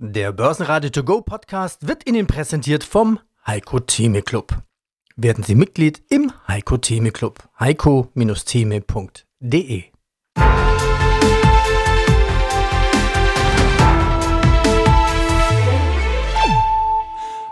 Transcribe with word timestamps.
Der 0.00 0.30
Börsenradio 0.30 0.90
To 0.90 1.02
Go 1.02 1.22
Podcast 1.22 1.88
wird 1.88 2.08
Ihnen 2.08 2.28
präsentiert 2.28 2.84
vom 2.84 3.18
Heiko 3.44 3.80
Theme 3.80 4.22
Club. 4.22 4.56
Werden 5.16 5.42
Sie 5.42 5.56
Mitglied 5.56 6.00
im 6.08 6.30
Heiko 6.46 6.76
Theme 6.76 7.10
Club. 7.10 7.40
heiko-theme.de 7.58 9.82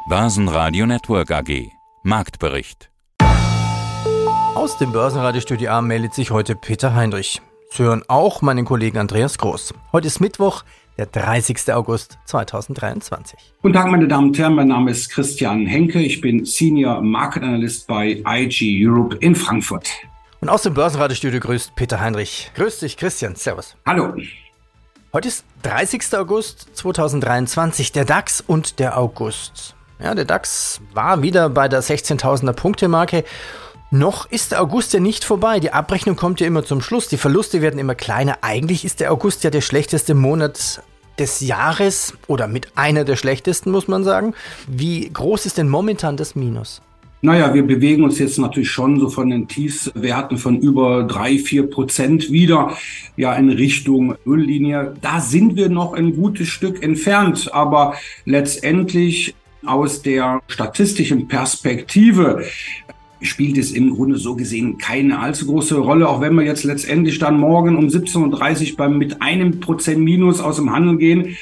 Börsenradio 0.08 0.86
Network 0.86 1.32
AG 1.32 1.72
Marktbericht 2.04 2.92
Aus 4.54 4.78
dem 4.78 4.92
Börsenradiostudio 4.92 5.70
A 5.70 5.82
meldet 5.82 6.14
sich 6.14 6.30
heute 6.30 6.54
Peter 6.54 6.94
Heinrich. 6.94 7.42
Sie 7.72 7.82
hören 7.82 8.04
auch 8.06 8.40
meinen 8.40 8.64
Kollegen 8.64 8.98
Andreas 8.98 9.36
Groß. 9.36 9.74
Heute 9.92 10.06
ist 10.06 10.20
Mittwoch, 10.20 10.62
der 10.96 11.06
30. 11.06 11.72
August 11.72 12.18
2023. 12.24 13.38
Guten 13.62 13.74
Tag, 13.74 13.88
meine 13.88 14.08
Damen 14.08 14.28
und 14.28 14.38
Herren. 14.38 14.54
Mein 14.54 14.68
Name 14.68 14.90
ist 14.90 15.10
Christian 15.10 15.66
Henke. 15.66 16.00
Ich 16.00 16.20
bin 16.20 16.44
Senior 16.44 17.02
Market 17.02 17.42
Analyst 17.42 17.86
bei 17.86 18.22
IG 18.26 18.86
Europe 18.86 19.16
in 19.16 19.34
Frankfurt. 19.34 19.88
Und 20.40 20.48
aus 20.48 20.62
dem 20.62 20.74
Börsenradiostudio 20.74 21.40
grüßt 21.40 21.74
Peter 21.76 22.00
Heinrich. 22.00 22.50
Grüß 22.54 22.80
dich, 22.80 22.96
Christian. 22.96 23.34
Servus. 23.36 23.76
Hallo. 23.84 24.14
Heute 25.12 25.28
ist 25.28 25.44
30. 25.62 26.14
August 26.14 26.68
2023, 26.76 27.92
der 27.92 28.04
DAX 28.04 28.40
und 28.40 28.78
der 28.78 28.98
August. 28.98 29.74
Ja, 29.98 30.14
der 30.14 30.26
DAX 30.26 30.80
war 30.92 31.22
wieder 31.22 31.48
bei 31.48 31.68
der 31.68 31.82
16.000er 31.82 32.52
Punkte-Marke 32.52 33.24
noch 33.90 34.26
ist 34.26 34.50
der 34.50 34.60
August 34.60 34.92
ja 34.94 35.00
nicht 35.00 35.24
vorbei. 35.24 35.60
Die 35.60 35.72
Abrechnung 35.72 36.16
kommt 36.16 36.40
ja 36.40 36.46
immer 36.46 36.64
zum 36.64 36.80
Schluss. 36.80 37.06
Die 37.06 37.16
Verluste 37.16 37.62
werden 37.62 37.78
immer 37.78 37.94
kleiner. 37.94 38.38
Eigentlich 38.42 38.84
ist 38.84 38.98
der 38.98 39.12
August 39.12 39.44
ja 39.44 39.50
der 39.50 39.60
schlechteste 39.60 40.14
Monat 40.14 40.82
des 41.18 41.40
Jahres 41.40 42.14
oder 42.26 42.48
mit 42.48 42.68
einer 42.76 43.04
der 43.04 43.16
schlechtesten, 43.16 43.70
muss 43.70 43.88
man 43.88 44.04
sagen. 44.04 44.34
Wie 44.66 45.08
groß 45.12 45.46
ist 45.46 45.58
denn 45.58 45.68
momentan 45.68 46.16
das 46.16 46.34
Minus? 46.34 46.82
Naja, 47.22 47.52
wir 47.54 47.66
bewegen 47.66 48.04
uns 48.04 48.18
jetzt 48.18 48.38
natürlich 48.38 48.70
schon 48.70 49.00
so 49.00 49.08
von 49.08 49.30
den 49.30 49.48
Tiefswerten 49.48 50.36
von 50.36 50.60
über 50.60 51.04
drei, 51.04 51.38
vier 51.38 51.68
Prozent 51.68 52.30
wieder 52.30 52.76
ja 53.16 53.34
in 53.34 53.50
Richtung 53.50 54.16
Nulllinie. 54.24 54.94
Da 55.00 55.20
sind 55.20 55.56
wir 55.56 55.68
noch 55.70 55.94
ein 55.94 56.14
gutes 56.14 56.48
Stück 56.48 56.82
entfernt, 56.82 57.52
aber 57.52 57.94
letztendlich 58.26 59.34
aus 59.64 60.02
der 60.02 60.40
statistischen 60.46 61.26
Perspektive 61.26 62.44
spielt 63.20 63.58
es 63.58 63.72
im 63.72 63.94
Grunde 63.94 64.16
so 64.16 64.36
gesehen 64.36 64.78
keine 64.78 65.18
allzu 65.18 65.46
große 65.46 65.76
Rolle, 65.76 66.08
auch 66.08 66.20
wenn 66.20 66.34
wir 66.34 66.44
jetzt 66.44 66.64
letztendlich 66.64 67.18
dann 67.18 67.38
morgen 67.38 67.76
um 67.76 67.86
17.30 67.86 68.70
Uhr 68.72 68.76
beim 68.76 68.98
mit 68.98 69.22
einem 69.22 69.60
Prozent 69.60 70.00
Minus 70.00 70.40
aus 70.40 70.56
dem 70.56 70.72
Handel 70.72 70.98
gehen, 70.98 71.36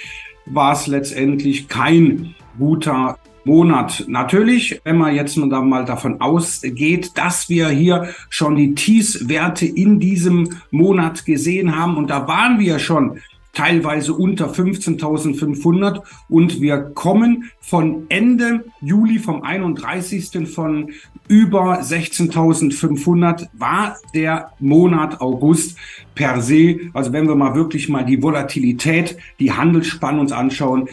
war 0.47 0.72
es 0.72 0.86
letztendlich 0.86 1.69
kein 1.69 2.34
guter 2.58 3.19
Monat. 3.45 4.05
Natürlich, 4.08 4.80
wenn 4.84 4.97
man 4.97 5.14
jetzt 5.14 5.36
nur 5.36 5.48
da 5.48 5.61
mal 5.61 5.84
davon 5.84 6.20
ausgeht, 6.20 7.12
dass 7.14 7.48
wir 7.48 7.69
hier 7.69 8.08
schon 8.30 8.56
die 8.56 8.75
Tiefswerte 8.75 9.67
in 9.67 10.00
diesem 10.00 10.48
Monat 10.70 11.27
gesehen 11.27 11.77
haben 11.77 11.97
und 11.97 12.08
da 12.08 12.27
waren 12.27 12.58
wir 12.58 12.78
schon 12.78 13.20
teilweise 13.55 14.12
unter 14.12 14.50
15.500 14.50 16.02
und 16.28 16.60
wir 16.60 16.78
kommen 16.78 17.50
von 17.61 18.06
Ende 18.08 18.64
Juli 18.80 19.19
vom 19.19 19.42
31. 19.42 20.48
von 20.52 20.92
über 21.28 21.80
16.500 21.80 23.48
war 23.55 23.96
der 24.14 24.52
Monat 24.58 25.20
August 25.20 25.78
per 26.14 26.41
se, 26.42 26.80
also 26.92 27.12
wenn 27.12 27.27
wir 27.27 27.34
mal 27.34 27.55
wirklich 27.55 27.88
mal 27.88 28.05
die 28.05 28.22
Volatilität, 28.22 29.16
die 29.38 29.52
Handelsspann 29.52 30.18
uns 30.18 30.33
anschauen, 30.33 30.89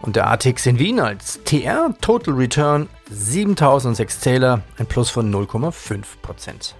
Und 0.00 0.16
der 0.16 0.30
ATX 0.30 0.66
in 0.66 0.78
Wien 0.78 1.00
als 1.00 1.40
TR 1.44 1.94
Total 2.00 2.34
Return 2.34 2.88
7006 3.10 4.20
Zähler, 4.20 4.62
ein 4.78 4.86
Plus 4.86 5.10
von 5.10 5.32
0,5%. 5.34 6.74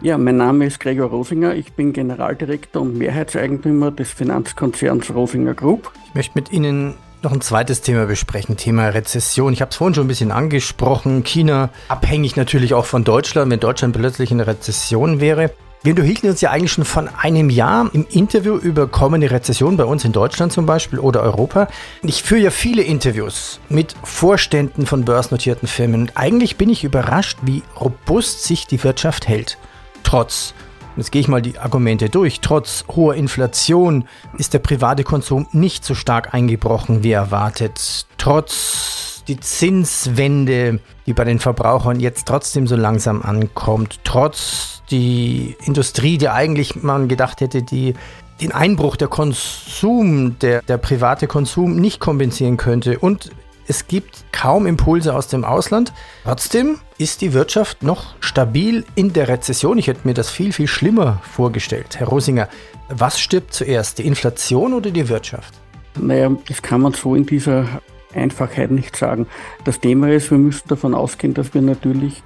Ja, 0.00 0.16
mein 0.16 0.36
Name 0.36 0.66
ist 0.66 0.78
Gregor 0.80 1.10
Rosinger, 1.10 1.54
ich 1.54 1.72
bin 1.72 1.92
Generaldirektor 1.92 2.82
und 2.82 2.96
Mehrheitseigentümer 2.96 3.90
des 3.90 4.10
Finanzkonzerns 4.12 5.12
Rosinger 5.12 5.54
Group. 5.54 5.90
Ich 6.06 6.14
möchte 6.14 6.32
mit 6.36 6.52
Ihnen 6.52 6.94
noch 7.22 7.32
ein 7.32 7.40
zweites 7.40 7.80
Thema 7.80 8.06
besprechen, 8.06 8.56
Thema 8.56 8.88
Rezession. 8.88 9.52
Ich 9.52 9.60
habe 9.60 9.70
es 9.70 9.76
vorhin 9.76 9.94
schon 9.94 10.04
ein 10.04 10.08
bisschen 10.08 10.30
angesprochen. 10.30 11.24
China 11.24 11.70
abhängig 11.88 12.36
natürlich 12.36 12.74
auch 12.74 12.86
von 12.86 13.02
Deutschland, 13.02 13.50
wenn 13.50 13.60
Deutschland 13.60 13.96
plötzlich 13.96 14.30
in 14.30 14.40
Rezession 14.40 15.20
wäre. 15.20 15.50
Wir 15.84 15.92
unterhielten 15.92 16.28
uns 16.28 16.40
ja 16.40 16.50
eigentlich 16.50 16.72
schon 16.72 16.84
von 16.84 17.08
einem 17.08 17.50
Jahr 17.50 17.88
im 17.92 18.04
Interview 18.10 18.56
über 18.56 18.88
kommende 18.88 19.30
Rezession 19.30 19.76
bei 19.76 19.84
uns 19.84 20.04
in 20.04 20.10
Deutschland 20.10 20.52
zum 20.52 20.66
Beispiel 20.66 20.98
oder 20.98 21.22
Europa. 21.22 21.68
Ich 22.02 22.24
führe 22.24 22.40
ja 22.40 22.50
viele 22.50 22.82
Interviews 22.82 23.60
mit 23.68 23.94
Vorständen 24.02 24.86
von 24.86 25.04
börsennotierten 25.04 25.68
Firmen 25.68 26.00
und 26.02 26.16
eigentlich 26.16 26.56
bin 26.56 26.68
ich 26.68 26.82
überrascht, 26.82 27.38
wie 27.42 27.62
robust 27.80 28.42
sich 28.42 28.66
die 28.66 28.82
Wirtschaft 28.82 29.28
hält. 29.28 29.56
Trotz, 30.02 30.52
jetzt 30.96 31.12
gehe 31.12 31.20
ich 31.20 31.28
mal 31.28 31.42
die 31.42 31.60
Argumente 31.60 32.08
durch, 32.08 32.40
trotz 32.40 32.84
hoher 32.88 33.14
Inflation 33.14 34.08
ist 34.36 34.54
der 34.54 34.58
private 34.58 35.04
Konsum 35.04 35.46
nicht 35.52 35.84
so 35.84 35.94
stark 35.94 36.34
eingebrochen 36.34 37.04
wie 37.04 37.12
erwartet. 37.12 38.06
Trotz 38.18 39.07
die 39.28 39.38
Zinswende, 39.38 40.80
die 41.06 41.12
bei 41.12 41.24
den 41.24 41.38
Verbrauchern 41.38 42.00
jetzt 42.00 42.26
trotzdem 42.26 42.66
so 42.66 42.76
langsam 42.76 43.22
ankommt, 43.22 44.00
trotz 44.04 44.82
die 44.90 45.56
Industrie, 45.64 46.18
die 46.18 46.30
eigentlich 46.30 46.82
man 46.82 47.08
gedacht 47.08 47.40
hätte, 47.40 47.62
die 47.62 47.94
den 48.40 48.52
Einbruch 48.52 48.96
der 48.96 49.08
Konsum, 49.08 50.38
der, 50.38 50.62
der 50.62 50.78
private 50.78 51.26
Konsum 51.26 51.76
nicht 51.76 52.00
kompensieren 52.00 52.56
könnte. 52.56 52.98
Und 52.98 53.30
es 53.66 53.86
gibt 53.86 54.24
kaum 54.32 54.66
Impulse 54.66 55.14
aus 55.14 55.26
dem 55.26 55.44
Ausland. 55.44 55.92
Trotzdem 56.24 56.78
ist 56.96 57.20
die 57.20 57.34
Wirtschaft 57.34 57.82
noch 57.82 58.14
stabil 58.20 58.84
in 58.94 59.12
der 59.12 59.28
Rezession. 59.28 59.76
Ich 59.76 59.88
hätte 59.88 60.06
mir 60.06 60.14
das 60.14 60.30
viel, 60.30 60.52
viel 60.52 60.68
schlimmer 60.68 61.20
vorgestellt. 61.22 61.98
Herr 61.98 62.08
Rosinger, 62.08 62.48
was 62.88 63.20
stirbt 63.20 63.52
zuerst, 63.52 63.98
die 63.98 64.06
Inflation 64.06 64.72
oder 64.72 64.90
die 64.90 65.08
Wirtschaft? 65.08 65.52
Naja, 66.00 66.30
das 66.48 66.62
kann 66.62 66.80
man 66.80 66.94
so 66.94 67.14
in 67.14 67.26
dieser 67.26 67.66
Einfachheit 68.14 68.70
nicht 68.70 68.96
sagen. 68.96 69.26
Das 69.64 69.80
Thema 69.80 70.10
ist, 70.10 70.30
wir 70.30 70.38
müssen 70.38 70.68
davon 70.68 70.94
ausgehen, 70.94 71.34
dass 71.34 71.54
wir 71.54 71.62
natürlich 71.62 72.22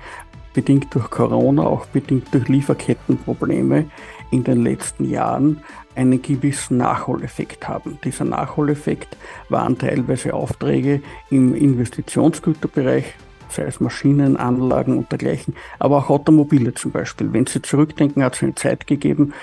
bedingt 0.55 0.95
durch 0.95 1.11
Corona, 1.11 1.63
auch 1.63 1.87
bedingt 1.87 2.33
durch 2.33 2.49
Lieferkettenprobleme 2.49 3.87
in 4.31 4.45
den 4.45 4.63
letzten 4.63 5.09
Jahren 5.09 5.63
einen 5.95 6.23
gewissen 6.23 6.79
Nachholeffekt 6.79 7.69
haben. 7.69 7.99
Dieser 8.05 8.25
Nachholeffekt 8.25 9.17
waren 9.49 9.79
teilweise 9.79 10.35
Aufträge 10.35 11.03
im 11.31 11.55
Investitionsgüterbereich, 11.55 13.15
sei 13.49 13.65
es 13.65 13.81
Maschinen, 13.81 14.37
Anlagen 14.37 14.97
und 14.97 15.11
dergleichen, 15.11 15.55
aber 15.79 15.99
auch 15.99 16.11
Automobile 16.11 16.73
zum 16.75 16.93
Beispiel. 16.93 17.33
Wenn 17.33 17.47
Sie 17.47 17.61
zurückdenken, 17.61 18.23
hat 18.23 18.37
es 18.37 18.43
eine 18.43 18.55
Zeit 18.55 18.87
gegeben, 18.87 19.35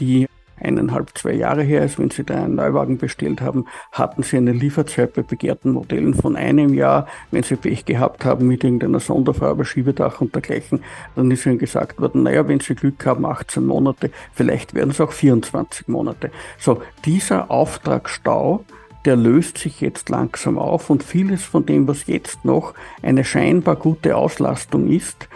die 0.00 0.26
eineinhalb, 0.60 1.16
zwei 1.16 1.32
Jahre 1.32 1.62
her 1.62 1.84
ist, 1.84 1.98
wenn 1.98 2.10
Sie 2.10 2.24
da 2.24 2.42
einen 2.42 2.54
Neuwagen 2.54 2.98
bestellt 2.98 3.40
haben, 3.40 3.66
hatten 3.92 4.22
Sie 4.22 4.36
eine 4.36 4.52
Lieferzeit 4.52 5.14
bei 5.14 5.22
begehrten 5.22 5.72
Modellen 5.72 6.14
von 6.14 6.36
einem 6.36 6.74
Jahr. 6.74 7.06
Wenn 7.30 7.42
Sie 7.42 7.56
Pech 7.56 7.84
gehabt 7.84 8.24
haben 8.24 8.46
mit 8.46 8.64
irgendeiner 8.64 9.00
Sonderfarbe, 9.00 9.64
Schiebedach 9.64 10.20
und 10.20 10.34
dergleichen, 10.34 10.82
dann 11.16 11.30
ist 11.30 11.46
Ihnen 11.46 11.58
gesagt 11.58 12.00
worden, 12.00 12.22
naja, 12.22 12.46
wenn 12.48 12.60
Sie 12.60 12.74
Glück 12.74 13.04
haben, 13.06 13.26
18 13.26 13.64
Monate, 13.64 14.10
vielleicht 14.32 14.74
werden 14.74 14.90
es 14.90 15.00
auch 15.00 15.12
24 15.12 15.88
Monate. 15.88 16.30
So, 16.58 16.82
dieser 17.04 17.50
Auftragsstau, 17.50 18.64
der 19.04 19.16
löst 19.16 19.58
sich 19.58 19.80
jetzt 19.80 20.08
langsam 20.08 20.58
auf 20.58 20.88
und 20.88 21.02
vieles 21.02 21.42
von 21.42 21.66
dem, 21.66 21.86
was 21.86 22.06
jetzt 22.06 22.44
noch 22.44 22.74
eine 23.02 23.24
scheinbar 23.24 23.76
gute 23.76 24.16
Auslastung 24.16 24.88
ist, 24.88 25.28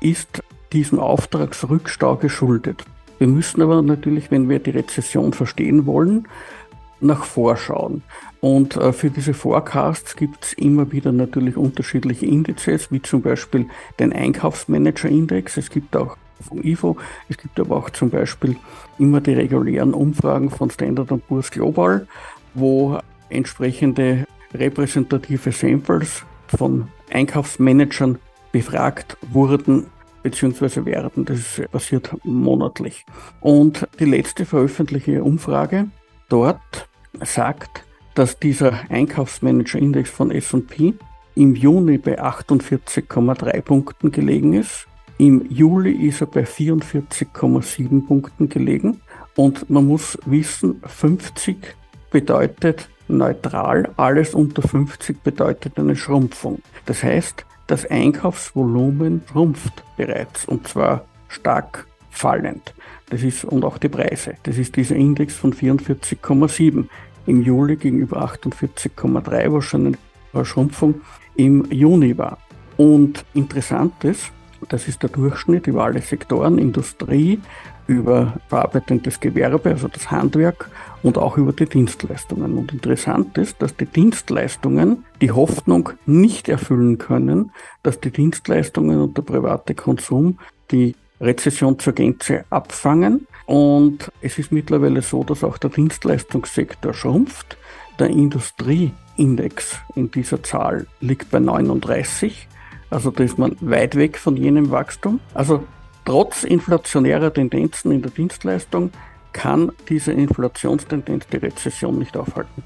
ist 0.00 0.42
diesem 0.72 0.98
Auftragsrückstau 0.98 2.16
geschuldet. 2.16 2.84
Wir 3.18 3.28
müssen 3.28 3.62
aber 3.62 3.82
natürlich, 3.82 4.30
wenn 4.30 4.48
wir 4.48 4.58
die 4.58 4.70
Rezession 4.70 5.32
verstehen 5.32 5.86
wollen, 5.86 6.26
nach 7.00 7.24
vorschauen. 7.24 8.02
Und 8.40 8.76
äh, 8.76 8.92
für 8.92 9.10
diese 9.10 9.34
Forecasts 9.34 10.16
gibt 10.16 10.44
es 10.44 10.52
immer 10.54 10.90
wieder 10.92 11.12
natürlich 11.12 11.56
unterschiedliche 11.56 12.26
Indizes, 12.26 12.90
wie 12.90 13.02
zum 13.02 13.22
Beispiel 13.22 13.66
den 13.98 14.12
Einkaufsmanager-Index. 14.12 15.56
Es 15.56 15.70
gibt 15.70 15.96
auch 15.96 16.16
vom 16.40 16.62
IFO, 16.62 16.96
es 17.28 17.38
gibt 17.38 17.58
aber 17.60 17.76
auch 17.76 17.90
zum 17.90 18.10
Beispiel 18.10 18.56
immer 18.98 19.20
die 19.20 19.32
regulären 19.32 19.94
Umfragen 19.94 20.50
von 20.50 20.70
Standard 20.70 21.08
Poor's 21.26 21.50
Global, 21.50 22.06
wo 22.54 22.98
entsprechende 23.30 24.26
repräsentative 24.52 25.52
Samples 25.52 26.24
von 26.48 26.88
Einkaufsmanagern 27.10 28.18
befragt 28.52 29.16
wurden 29.32 29.86
bzw. 30.24 30.84
werden. 30.84 31.24
Das 31.24 31.62
passiert 31.70 32.10
monatlich. 32.24 33.06
Und 33.40 33.86
die 34.00 34.06
letzte 34.06 34.44
veröffentlichte 34.44 35.22
Umfrage 35.22 35.86
dort 36.28 36.88
sagt, 37.22 37.84
dass 38.14 38.40
dieser 38.40 38.72
Einkaufsmanager-Index 38.90 40.10
von 40.10 40.32
S&P 40.32 40.94
im 41.36 41.54
Juni 41.54 41.98
bei 41.98 42.20
48,3 42.20 43.60
Punkten 43.60 44.10
gelegen 44.10 44.54
ist. 44.54 44.86
Im 45.18 45.46
Juli 45.48 45.92
ist 45.92 46.20
er 46.20 46.26
bei 46.26 46.42
44,7 46.42 48.06
Punkten 48.06 48.48
gelegen. 48.48 49.00
Und 49.36 49.68
man 49.68 49.86
muss 49.86 50.18
wissen, 50.26 50.80
50 50.84 51.56
bedeutet 52.10 52.88
neutral, 53.08 53.90
alles 53.96 54.34
unter 54.34 54.62
50 54.62 55.22
bedeutet 55.22 55.78
eine 55.78 55.96
Schrumpfung. 55.96 56.62
Das 56.86 57.02
heißt, 57.02 57.44
das 57.66 57.86
Einkaufsvolumen 57.86 59.22
schrumpft 59.30 59.84
bereits 59.96 60.44
und 60.44 60.68
zwar 60.68 61.04
stark 61.28 61.86
fallend. 62.10 62.74
Das 63.10 63.22
ist, 63.22 63.44
und 63.44 63.64
auch 63.64 63.78
die 63.78 63.88
Preise. 63.88 64.34
Das 64.44 64.56
ist 64.56 64.76
dieser 64.76 64.96
Index 64.96 65.34
von 65.34 65.52
44,7 65.52 66.86
im 67.26 67.42
Juli 67.42 67.76
gegenüber 67.76 68.24
48,3, 68.24 69.52
was 69.52 69.64
schon 69.64 69.96
eine 70.32 70.44
Schrumpfung 70.44 71.00
im 71.36 71.70
Juni 71.70 72.16
war. 72.16 72.38
Und 72.76 73.24
interessant 73.34 74.04
ist, 74.04 74.30
das 74.68 74.88
ist 74.88 75.02
der 75.02 75.10
Durchschnitt 75.10 75.66
über 75.66 75.84
alle 75.84 76.00
Sektoren, 76.00 76.58
Industrie, 76.58 77.40
über 77.86 78.34
verarbeitendes 78.48 79.20
Gewerbe, 79.20 79.70
also 79.70 79.88
das 79.88 80.10
Handwerk 80.10 80.70
und 81.04 81.18
auch 81.18 81.36
über 81.36 81.52
die 81.52 81.66
Dienstleistungen. 81.66 82.56
Und 82.56 82.72
interessant 82.72 83.36
ist, 83.38 83.60
dass 83.62 83.76
die 83.76 83.84
Dienstleistungen 83.84 85.04
die 85.20 85.30
Hoffnung 85.30 85.90
nicht 86.06 86.48
erfüllen 86.48 86.98
können, 86.98 87.52
dass 87.82 88.00
die 88.00 88.10
Dienstleistungen 88.10 89.00
und 89.00 89.16
der 89.16 89.22
private 89.22 89.74
Konsum 89.74 90.38
die 90.70 90.96
Rezession 91.20 91.78
zur 91.78 91.92
Gänze 91.92 92.46
abfangen. 92.48 93.26
Und 93.44 94.10
es 94.22 94.38
ist 94.38 94.50
mittlerweile 94.50 95.02
so, 95.02 95.22
dass 95.22 95.44
auch 95.44 95.58
der 95.58 95.70
Dienstleistungssektor 95.70 96.94
schrumpft. 96.94 97.58
Der 97.98 98.08
Industrieindex 98.08 99.78
in 99.94 100.10
dieser 100.10 100.42
Zahl 100.42 100.86
liegt 101.00 101.30
bei 101.30 101.38
39. 101.38 102.48
Also 102.88 103.10
da 103.10 103.22
ist 103.22 103.38
man 103.38 103.56
weit 103.60 103.94
weg 103.94 104.16
von 104.16 104.38
jenem 104.38 104.70
Wachstum. 104.70 105.20
Also 105.34 105.64
trotz 106.06 106.44
inflationärer 106.44 107.32
Tendenzen 107.32 107.92
in 107.92 108.00
der 108.00 108.10
Dienstleistung 108.10 108.90
kann 109.34 109.70
diese 109.90 110.12
Inflationstendenz 110.12 111.26
die 111.26 111.36
Rezession 111.36 111.98
nicht 111.98 112.16
aufhalten. 112.16 112.62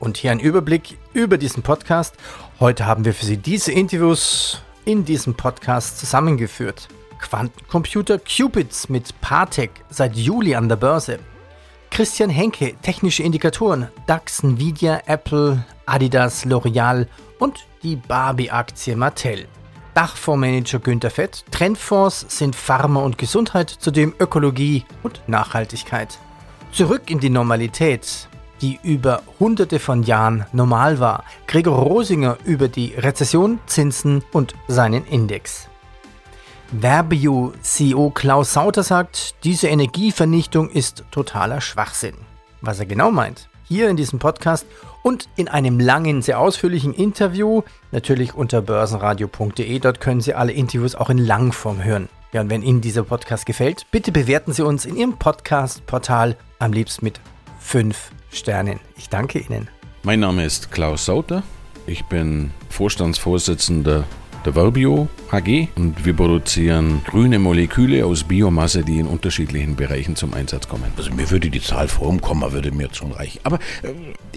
Und 0.00 0.16
hier 0.16 0.32
ein 0.32 0.40
Überblick 0.40 0.98
über 1.12 1.38
diesen 1.38 1.62
Podcast. 1.62 2.16
Heute 2.58 2.86
haben 2.86 3.04
wir 3.04 3.14
für 3.14 3.24
Sie 3.24 3.36
diese 3.36 3.70
Interviews 3.70 4.60
in 4.84 5.04
diesem 5.04 5.34
Podcast 5.34 5.98
zusammengeführt. 5.98 6.88
Quantencomputer 7.20 8.18
Qubits 8.18 8.88
mit 8.88 9.20
Partec 9.20 9.70
seit 9.88 10.16
Juli 10.16 10.54
an 10.54 10.68
der 10.68 10.76
Börse. 10.76 11.18
Christian 11.90 12.28
Henke, 12.28 12.74
technische 12.82 13.22
Indikatoren, 13.22 13.88
DAX, 14.06 14.42
Nvidia, 14.42 15.02
Apple, 15.06 15.64
Adidas, 15.86 16.44
L'Oreal 16.44 17.06
und 17.38 17.66
die 17.82 17.96
Barbie-Aktie 17.96 18.96
Mattel. 18.96 19.46
Dachfondsmanager 19.96 20.78
Günter 20.78 21.08
Fett. 21.08 21.42
Trendfonds 21.50 22.26
sind 22.28 22.54
Pharma 22.54 23.00
und 23.00 23.16
Gesundheit, 23.16 23.70
zudem 23.70 24.14
Ökologie 24.20 24.84
und 25.02 25.22
Nachhaltigkeit. 25.26 26.18
Zurück 26.70 27.10
in 27.10 27.18
die 27.18 27.30
Normalität, 27.30 28.28
die 28.60 28.78
über 28.82 29.22
hunderte 29.40 29.78
von 29.78 30.02
Jahren 30.02 30.44
normal 30.52 31.00
war. 31.00 31.24
Gregor 31.46 31.78
Rosinger 31.78 32.36
über 32.44 32.68
die 32.68 32.92
Rezession, 32.94 33.58
Zinsen 33.64 34.22
und 34.32 34.54
seinen 34.68 35.06
Index. 35.06 35.66
Verbio 36.78 37.54
CEO 37.62 38.10
Klaus 38.10 38.52
Sauter 38.52 38.82
sagt, 38.82 39.42
diese 39.44 39.68
Energievernichtung 39.68 40.68
ist 40.68 41.04
totaler 41.10 41.62
Schwachsinn. 41.62 42.16
Was 42.60 42.80
er 42.80 42.86
genau 42.86 43.10
meint, 43.10 43.48
hier 43.64 43.88
in 43.88 43.96
diesem 43.96 44.18
Podcast 44.18 44.66
und 45.06 45.28
in 45.36 45.46
einem 45.46 45.78
langen, 45.78 46.20
sehr 46.20 46.40
ausführlichen 46.40 46.92
Interview, 46.92 47.62
natürlich 47.92 48.34
unter 48.34 48.60
börsenradio.de. 48.60 49.78
Dort 49.78 50.00
können 50.00 50.20
Sie 50.20 50.34
alle 50.34 50.50
Interviews 50.50 50.96
auch 50.96 51.10
in 51.10 51.18
Langform 51.18 51.84
hören. 51.84 52.08
Ja, 52.32 52.40
und 52.40 52.50
wenn 52.50 52.60
Ihnen 52.60 52.80
dieser 52.80 53.04
Podcast 53.04 53.46
gefällt, 53.46 53.86
bitte 53.92 54.10
bewerten 54.10 54.52
Sie 54.52 54.64
uns 54.64 54.84
in 54.84 54.96
Ihrem 54.96 55.16
Podcast-Portal 55.16 56.36
am 56.58 56.72
liebsten 56.72 57.04
mit 57.04 57.20
5 57.60 58.10
Sternen. 58.32 58.80
Ich 58.96 59.08
danke 59.08 59.38
Ihnen. 59.38 59.68
Mein 60.02 60.18
Name 60.18 60.44
ist 60.44 60.72
Klaus 60.72 61.04
Sauter. 61.04 61.44
Ich 61.86 62.06
bin 62.06 62.50
Vorstandsvorsitzender 62.68 64.02
der 64.46 64.54
Verbio 64.54 65.08
AG 65.32 65.68
und 65.74 66.04
wir 66.04 66.14
produzieren 66.14 67.02
grüne 67.04 67.40
Moleküle 67.40 68.06
aus 68.06 68.22
Biomasse, 68.22 68.84
die 68.84 68.98
in 69.00 69.06
unterschiedlichen 69.06 69.74
Bereichen 69.74 70.14
zum 70.14 70.34
Einsatz 70.34 70.68
kommen. 70.68 70.84
Also 70.96 71.12
mir 71.12 71.28
würde 71.30 71.50
die 71.50 71.60
Zahl 71.60 71.88
vor 71.88 72.08
dem 72.10 72.20
Komma 72.20 72.52
würde 72.52 72.70
mir 72.70 72.88
schon 72.92 73.10
reichen. 73.10 73.40
Aber 73.42 73.58
äh, 73.82 73.92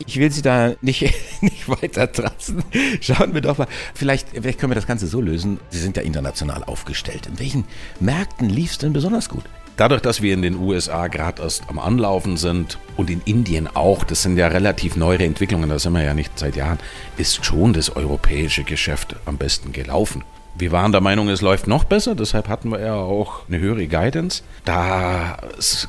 ich 0.07 0.17
will 0.17 0.31
Sie 0.31 0.41
da 0.41 0.73
nicht, 0.81 1.01
nicht 1.41 1.69
weiter 1.69 2.11
tratzen. 2.11 2.63
Schauen 3.01 3.35
wir 3.35 3.41
doch 3.41 3.59
mal. 3.59 3.67
Vielleicht, 3.93 4.29
vielleicht 4.29 4.59
können 4.59 4.71
wir 4.71 4.75
das 4.75 4.87
Ganze 4.87 5.05
so 5.05 5.21
lösen. 5.21 5.59
Sie 5.69 5.79
sind 5.79 5.95
ja 5.95 6.01
international 6.01 6.63
aufgestellt. 6.63 7.27
In 7.27 7.39
welchen 7.39 7.65
Märkten 7.99 8.49
lief 8.49 8.71
es 8.71 8.77
denn 8.79 8.93
besonders 8.93 9.29
gut? 9.29 9.43
Dadurch, 9.79 10.01
dass 10.01 10.21
wir 10.21 10.33
in 10.33 10.41
den 10.41 10.57
USA 10.57 11.07
gerade 11.07 11.41
erst 11.41 11.69
am 11.69 11.79
Anlaufen 11.79 12.35
sind 12.35 12.77
und 12.97 13.09
in 13.09 13.21
Indien 13.23 13.69
auch, 13.73 14.03
das 14.03 14.23
sind 14.23 14.35
ja 14.35 14.49
relativ 14.49 14.97
neuere 14.97 15.23
Entwicklungen, 15.23 15.69
da 15.69 15.79
sind 15.79 15.93
wir 15.93 16.03
ja 16.03 16.13
nicht 16.13 16.37
seit 16.37 16.57
Jahren, 16.57 16.79
ist 17.15 17.45
schon 17.45 17.71
das 17.71 17.95
europäische 17.95 18.65
Geschäft 18.65 19.15
am 19.23 19.37
besten 19.37 19.71
gelaufen. 19.71 20.25
Wir 20.57 20.73
waren 20.73 20.91
der 20.91 20.99
Meinung, 20.99 21.29
es 21.29 21.39
läuft 21.39 21.67
noch 21.67 21.85
besser, 21.85 22.13
deshalb 22.13 22.49
hatten 22.49 22.71
wir 22.71 22.81
ja 22.81 22.95
auch 22.95 23.47
eine 23.47 23.59
höhere 23.59 23.87
Guidance. 23.87 24.43
Da 24.65 25.37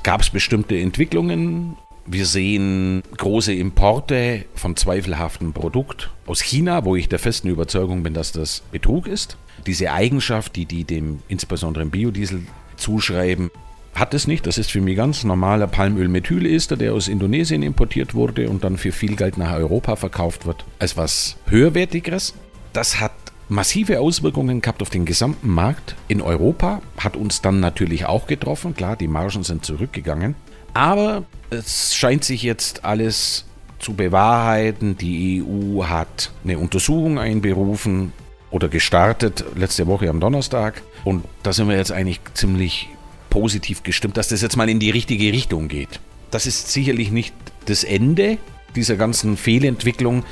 gab 0.05 0.21
es 0.21 0.31
bestimmte 0.31 0.79
Entwicklungen. 0.79 1.77
Wir 2.07 2.27
sehen 2.27 3.03
große 3.17 3.53
Importe 3.55 4.45
von 4.55 4.77
zweifelhaftem 4.77 5.53
Produkt 5.53 6.11
aus 6.27 6.43
China, 6.43 6.85
wo 6.85 6.95
ich 6.95 7.09
der 7.09 7.19
festen 7.19 7.49
Überzeugung 7.49 8.05
bin, 8.05 8.15
dass 8.15 8.31
das 8.31 8.63
Betrug 8.71 9.09
ist. 9.09 9.37
Diese 9.67 9.91
Eigenschaft, 9.91 10.55
die 10.55 10.67
die 10.67 10.85
dem 10.85 11.25
insbesondere 11.27 11.83
im 11.83 11.91
Biodiesel 11.91 12.43
zuschreiben, 12.77 13.51
hat 13.95 14.15
es 14.15 14.27
nicht. 14.27 14.47
Das 14.47 14.59
ist 14.59 14.71
für 14.71 14.81
mich 14.81 14.97
ganz 14.97 15.25
normaler 15.25 15.67
Palmölmethylester, 15.67 16.77
der 16.77 16.95
aus 16.95 17.09
Indonesien 17.09 17.63
importiert 17.63 18.15
wurde 18.15 18.49
und 18.49 18.65
dann 18.65 18.77
für 18.77 18.93
viel 18.93 19.17
Geld 19.17 19.39
nach 19.39 19.53
Europa 19.53 19.97
verkauft 19.97 20.47
wird, 20.47 20.65
als 20.79 20.97
was 20.97 21.37
höherwertigeres. 21.47 22.35
Das 22.73 23.01
hat 23.01 23.13
massive 23.49 24.01
Auswirkungen 24.01 24.61
gehabt 24.63 24.81
auf 24.81 24.91
den 24.91 25.05
gesamten 25.05 25.49
Markt 25.49 25.97
in 26.09 26.23
Europa, 26.23 26.81
hat 26.99 27.17
uns 27.17 27.43
dann 27.43 27.61
natürlich 27.61 28.07
auch 28.07 28.27
getroffen. 28.27 28.75
Klar, 28.75 28.97
die 28.97 29.09
Margen 29.09 29.43
sind 29.43 29.65
zurückgegangen. 29.65 30.37
Aber 30.73 31.25
es 31.51 31.95
scheint 31.97 32.23
sich 32.25 32.43
jetzt 32.43 32.85
alles 32.85 33.45
zu 33.81 33.95
bewahrheiten. 33.95 34.97
Die 34.97 35.43
EU 35.43 35.85
hat 35.85 36.31
eine 36.45 36.59
Untersuchung 36.59 37.19
einberufen 37.19 38.13
oder 38.51 38.69
gestartet 38.69 39.45
letzte 39.57 39.87
Woche 39.87 40.09
am 40.09 40.21
Donnerstag. 40.21 40.83
Und 41.05 41.25
da 41.43 41.53
sind 41.53 41.69
wir 41.69 41.77
jetzt 41.77 41.93
eigentlich 41.93 42.21
ziemlich 42.35 42.89
positiv 43.31 43.83
gestimmt, 43.83 44.17
dass 44.17 44.29
das 44.29 44.43
jetzt 44.43 44.57
mal 44.57 44.69
in 44.69 44.81
die 44.81 44.91
richtige 44.91 45.33
Richtung 45.33 45.69
geht. 45.69 46.01
Das 46.31 46.47
ist 46.47 46.73
sicherlich 46.73 47.11
nicht 47.11 47.35
das 47.67 47.85
Ende 47.85 48.39
dieser 48.77 48.97
ganzen 48.97 49.37
Fehlentwicklung. 49.37 50.25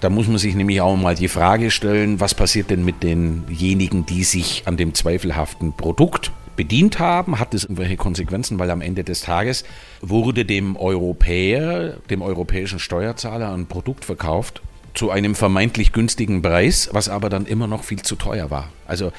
Da 0.00 0.10
muss 0.10 0.26
man 0.26 0.38
sich 0.38 0.54
nämlich 0.54 0.80
auch 0.80 0.96
mal 0.96 1.14
die 1.14 1.28
Frage 1.28 1.70
stellen, 1.70 2.20
was 2.20 2.34
passiert 2.34 2.70
denn 2.70 2.84
mit 2.84 3.02
denjenigen, 3.02 4.06
die 4.06 4.24
sich 4.24 4.62
an 4.66 4.76
dem 4.76 4.94
zweifelhaften 4.94 5.74
Produkt 5.74 6.32
bedient 6.56 6.98
haben? 6.98 7.38
Hat 7.38 7.54
das 7.54 7.64
irgendwelche 7.64 7.96
Konsequenzen? 7.96 8.58
Weil 8.58 8.70
am 8.70 8.80
Ende 8.80 9.04
des 9.04 9.20
Tages 9.20 9.64
wurde 10.00 10.44
dem 10.44 10.76
Europäer, 10.76 11.98
dem 12.10 12.22
europäischen 12.22 12.78
Steuerzahler 12.78 13.52
ein 13.52 13.66
Produkt 13.66 14.04
verkauft 14.04 14.62
zu 14.94 15.10
einem 15.10 15.34
vermeintlich 15.34 15.92
günstigen 15.92 16.42
Preis, 16.42 16.90
was 16.92 17.08
aber 17.08 17.30
dann 17.30 17.46
immer 17.46 17.66
noch 17.66 17.84
viel 17.84 18.02
zu 18.02 18.16
teuer 18.16 18.50
war. 18.50 18.68
Also 18.86 19.12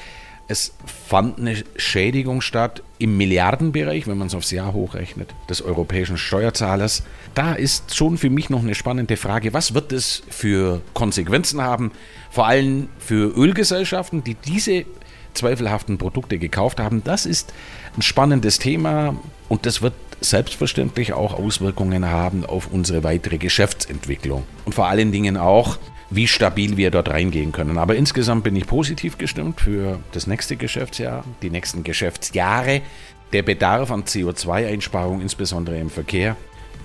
es 0.46 0.74
fand 0.84 1.38
eine 1.38 1.56
Schädigung 1.76 2.40
statt 2.40 2.82
im 2.98 3.16
Milliardenbereich, 3.16 4.06
wenn 4.06 4.18
man 4.18 4.26
es 4.26 4.34
aufs 4.34 4.50
Jahr 4.50 4.72
hochrechnet, 4.72 5.34
des 5.48 5.62
europäischen 5.62 6.18
Steuerzahlers. 6.18 7.02
Da 7.34 7.54
ist 7.54 7.94
schon 7.96 8.18
für 8.18 8.30
mich 8.30 8.50
noch 8.50 8.62
eine 8.62 8.74
spannende 8.74 9.16
Frage, 9.16 9.52
was 9.54 9.74
wird 9.74 9.92
es 9.92 10.22
für 10.28 10.82
Konsequenzen 10.92 11.62
haben, 11.62 11.92
vor 12.30 12.46
allem 12.46 12.88
für 12.98 13.34
Ölgesellschaften, 13.34 14.22
die 14.22 14.34
diese 14.34 14.84
zweifelhaften 15.32 15.98
Produkte 15.98 16.38
gekauft 16.38 16.78
haben. 16.78 17.02
Das 17.04 17.26
ist 17.26 17.52
ein 17.96 18.02
spannendes 18.02 18.58
Thema 18.58 19.16
und 19.48 19.66
das 19.66 19.82
wird 19.82 19.94
selbstverständlich 20.20 21.12
auch 21.12 21.34
Auswirkungen 21.34 22.06
haben 22.06 22.46
auf 22.46 22.68
unsere 22.70 23.02
weitere 23.02 23.38
Geschäftsentwicklung. 23.38 24.44
Und 24.64 24.74
vor 24.74 24.86
allen 24.86 25.12
Dingen 25.12 25.36
auch, 25.36 25.78
wie 26.14 26.28
stabil 26.28 26.76
wir 26.76 26.90
dort 26.90 27.08
reingehen 27.08 27.52
können. 27.52 27.78
Aber 27.78 27.96
insgesamt 27.96 28.44
bin 28.44 28.56
ich 28.56 28.66
positiv 28.66 29.18
gestimmt 29.18 29.60
für 29.60 29.98
das 30.12 30.26
nächste 30.26 30.56
Geschäftsjahr, 30.56 31.24
die 31.42 31.50
nächsten 31.50 31.84
Geschäftsjahre. 31.84 32.82
Der 33.32 33.42
Bedarf 33.42 33.90
an 33.90 34.04
CO2-Einsparung, 34.04 35.20
insbesondere 35.20 35.78
im 35.78 35.90
Verkehr, 35.90 36.36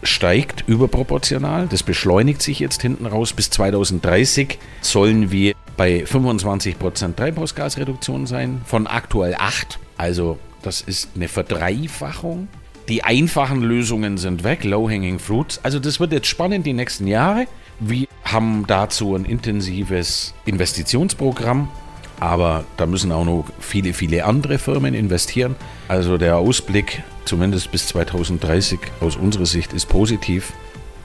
steigt 0.02 0.64
überproportional. 0.68 1.68
Das 1.70 1.84
beschleunigt 1.84 2.42
sich 2.42 2.60
jetzt 2.60 2.82
hinten 2.82 3.06
raus. 3.06 3.34
Bis 3.34 3.50
2030 3.50 4.58
sollen 4.82 5.32
wir 5.32 5.54
bei 5.78 6.04
25% 6.04 7.16
Treibhausgasreduktion 7.16 8.26
sein, 8.26 8.62
von 8.66 8.88
aktuell 8.88 9.36
8. 9.38 9.80
Also 9.98 10.40
das 10.62 10.82
ist 10.82 11.10
eine 11.16 11.28
Verdreifachung. 11.28 12.48
Die 12.88 13.04
einfachen 13.04 13.62
Lösungen 13.62 14.18
sind 14.18 14.44
weg, 14.44 14.64
low-hanging 14.64 15.20
fruits. 15.20 15.60
Also 15.64 15.80
das 15.80 16.00
wird 16.00 16.12
jetzt 16.12 16.28
spannend 16.28 16.66
die 16.66 16.74
nächsten 16.74 17.06
Jahre. 17.06 17.46
Wir 17.80 18.08
haben 18.26 18.66
dazu 18.68 19.16
ein 19.16 19.24
intensives 19.24 20.34
Investitionsprogramm, 20.46 21.70
aber 22.20 22.66
da 22.76 22.86
müssen 22.86 23.12
auch 23.14 23.24
noch 23.24 23.46
viele, 23.60 23.94
viele 23.94 24.26
andere 24.26 24.58
Firmen 24.58 24.94
investieren. 24.94 25.56
Also 25.88 26.18
der 26.18 26.38
Ausblick, 26.38 27.04
zumindest 27.24 27.72
bis 27.72 27.88
2030 27.88 28.80
aus 29.00 29.16
unserer 29.16 29.46
Sicht, 29.46 29.72
ist 29.72 29.88
positiv. 29.88 30.52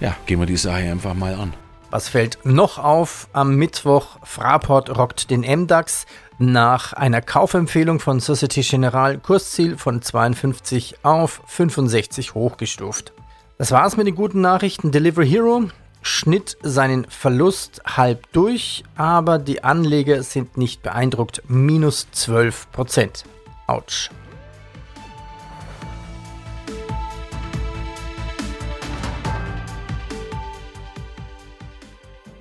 Ja, 0.01 0.17
gehen 0.27 0.41
wir 0.41 0.47
die 0.47 0.57
Sache 0.57 0.91
einfach 0.91 1.15
mal 1.15 1.35
an. 1.35 1.55
Was 1.91 2.09
fällt 2.09 2.45
noch 2.45 2.79
auf? 2.79 3.29
Am 3.33 3.55
Mittwoch 3.55 4.19
Fraport 4.25 4.99
rockt 4.99 5.31
den 5.31 5.43
MDAX 5.43 6.07
nach 6.39 6.93
einer 6.93 7.23
Kaufempfehlung 7.23 8.01
von 8.01 8.19
Societe 8.19 8.63
Generale 8.63 9.19
Kursziel 9.19 9.79
von 9.79 10.03
52 10.03 10.97
auf 11.05 11.41
65 11.47 12.35
hochgestuft. 12.35 13.13
Das 13.59 13.71
war's 13.71 13.97
mit 13.97 14.09
den 14.09 14.17
guten 14.17 14.41
Nachrichten. 14.41 14.91
Delivery 14.91 15.29
Hero 15.29 15.69
schnitt 16.05 16.59
seinen 16.63 17.07
Verlust 17.07 17.81
halb 17.85 18.31
durch, 18.33 18.85
aber 18.95 19.39
die 19.39 19.65
Anleger 19.65 20.23
sind 20.23 20.57
nicht 20.57 20.83
beeindruckt. 20.83 21.43
Minus 21.49 22.07
12 22.13 22.71
Prozent. 22.71 23.25
Autsch. 23.67 24.11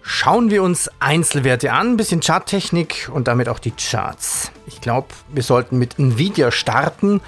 Schauen 0.01 0.51
wir 0.51 0.61
uns 0.61 0.89
Einzelwerte 0.99 1.71
an, 1.71 1.91
ein 1.91 1.97
bisschen 1.97 2.21
Charttechnik 2.21 3.09
und 3.13 3.27
damit 3.27 3.49
auch 3.49 3.59
die 3.59 3.71
Charts. 3.71 4.51
Ich 4.67 4.81
glaube, 4.81 5.07
wir 5.29 5.43
sollten 5.43 5.79
mit 5.79 5.97
Nvidia 5.97 6.51
starten. 6.51 7.21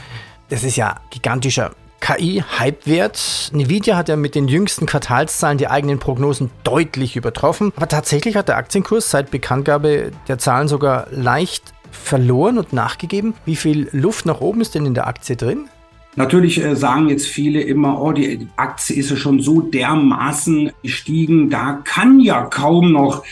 Das 0.50 0.64
ist 0.64 0.76
ja 0.76 1.02
gigantischer 1.10 1.72
KI-Hypewert. 2.06 3.50
Nvidia 3.52 3.98
hat 3.98 4.10
ja 4.10 4.16
mit 4.16 4.36
den 4.36 4.48
jüngsten 4.48 4.86
Quartalszahlen 4.86 5.58
die 5.58 5.68
eigenen 5.68 5.98
Prognosen 5.98 6.52
deutlich 6.64 7.16
übertroffen. 7.16 7.74
Aber 7.76 7.88
tatsächlich 7.88 8.36
hat 8.36 8.48
der 8.48 8.58
Aktienkurs 8.58 9.10
seit 9.10 9.32
Bekanntgabe 9.32 10.12
der 10.28 10.38
Zahlen 10.38 10.68
sogar 10.68 11.08
leicht 11.10 11.74
verloren 11.90 12.60
und 12.60 12.74
nachgegeben. 12.74 13.34
Wie 13.46 13.56
viel 13.56 13.90
Luft 13.92 14.28
nach 14.28 14.40
oben 14.40 14.62
ist 14.62 14.76
denn 14.76 14.86
in 14.86 14.94
der 14.94 15.08
Aktie 15.08 15.36
drin? 15.36 15.68
Natürlich 16.16 16.64
äh, 16.64 16.76
sagen 16.76 17.10
jetzt 17.10 17.28
viele 17.28 17.62
immer, 17.62 18.00
oh, 18.00 18.12
die 18.12 18.48
Aktie 18.56 18.96
ist 18.96 19.10
ja 19.10 19.16
schon 19.16 19.42
so 19.42 19.62
dermaßen 19.62 20.72
gestiegen, 20.84 21.50
da 21.50 21.82
kann 21.84 22.20
ja 22.20 22.44
kaum 22.44 22.94
noch 22.94 23.24